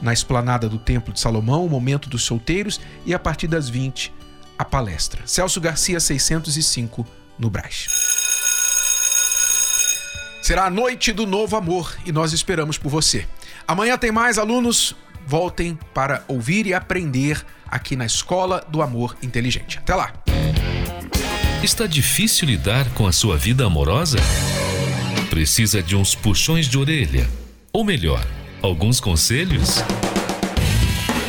na 0.00 0.12
esplanada 0.12 0.68
do 0.68 0.78
Templo 0.78 1.12
de 1.12 1.20
Salomão, 1.20 1.66
o 1.66 1.68
momento 1.68 2.08
dos 2.08 2.22
solteiros, 2.22 2.80
e 3.04 3.12
a 3.12 3.18
partir 3.18 3.48
das 3.48 3.68
20, 3.68 4.12
a 4.58 4.64
palestra. 4.64 5.22
Celso 5.26 5.60
Garcia 5.60 5.98
605, 5.98 7.06
no 7.38 7.50
Brás. 7.50 7.86
Será 10.42 10.66
a 10.66 10.70
noite 10.70 11.12
do 11.12 11.26
novo 11.26 11.56
amor 11.56 11.96
e 12.04 12.12
nós 12.12 12.32
esperamos 12.32 12.78
por 12.78 12.88
você. 12.88 13.26
Amanhã 13.68 13.96
tem 13.98 14.10
mais 14.10 14.38
alunos, 14.38 14.96
voltem 15.26 15.78
para 15.94 16.24
ouvir 16.26 16.66
e 16.66 16.74
aprender 16.74 17.44
aqui 17.68 17.94
na 17.94 18.06
Escola 18.06 18.64
do 18.68 18.82
Amor 18.82 19.16
Inteligente. 19.22 19.78
Até 19.78 19.94
lá! 19.94 20.29
Está 21.62 21.86
difícil 21.86 22.48
lidar 22.48 22.88
com 22.94 23.06
a 23.06 23.12
sua 23.12 23.36
vida 23.36 23.66
amorosa? 23.66 24.16
Precisa 25.28 25.82
de 25.82 25.94
uns 25.94 26.14
puxões 26.14 26.66
de 26.66 26.78
orelha? 26.78 27.28
Ou 27.70 27.84
melhor, 27.84 28.26
alguns 28.62 28.98
conselhos? 28.98 29.84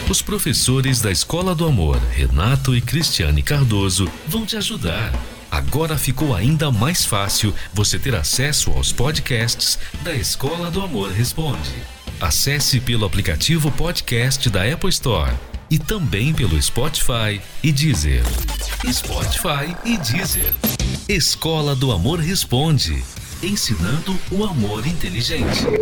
Os 0.10 0.22
professores 0.22 1.02
da 1.02 1.12
Escola 1.12 1.54
do 1.54 1.66
Amor, 1.66 1.98
Renato 2.14 2.74
e 2.74 2.80
Cristiane 2.80 3.44
Cardoso, 3.44 4.10
vão 4.26 4.46
te 4.46 4.56
ajudar. 4.56 5.12
Agora 5.52 5.98
ficou 5.98 6.34
ainda 6.34 6.72
mais 6.72 7.06
fácil 7.06 7.54
você 7.74 8.00
ter 8.00 8.16
acesso 8.16 8.72
aos 8.72 8.94
podcasts 8.94 9.78
da 10.02 10.14
Escola 10.14 10.72
do 10.72 10.82
Amor 10.82 11.12
Responde. 11.12 11.76
Acesse 12.22 12.80
pelo 12.80 13.04
aplicativo 13.04 13.70
podcast 13.70 14.50
da 14.50 14.64
Apple 14.64 14.90
Store 14.92 15.51
e 15.72 15.80
também 15.80 16.34
pelo 16.34 16.62
Spotify 16.62 17.42
e 17.64 17.72
Deezer. 17.72 18.24
Spotify 18.92 19.74
e 19.86 19.98
Deezer. 19.98 20.54
Escola 21.08 21.74
do 21.76 21.92
Amor 21.92 22.20
Responde 22.20 23.02
ensinando 23.44 24.16
o 24.32 24.44
amor 24.44 24.86
inteligente. 24.86 25.81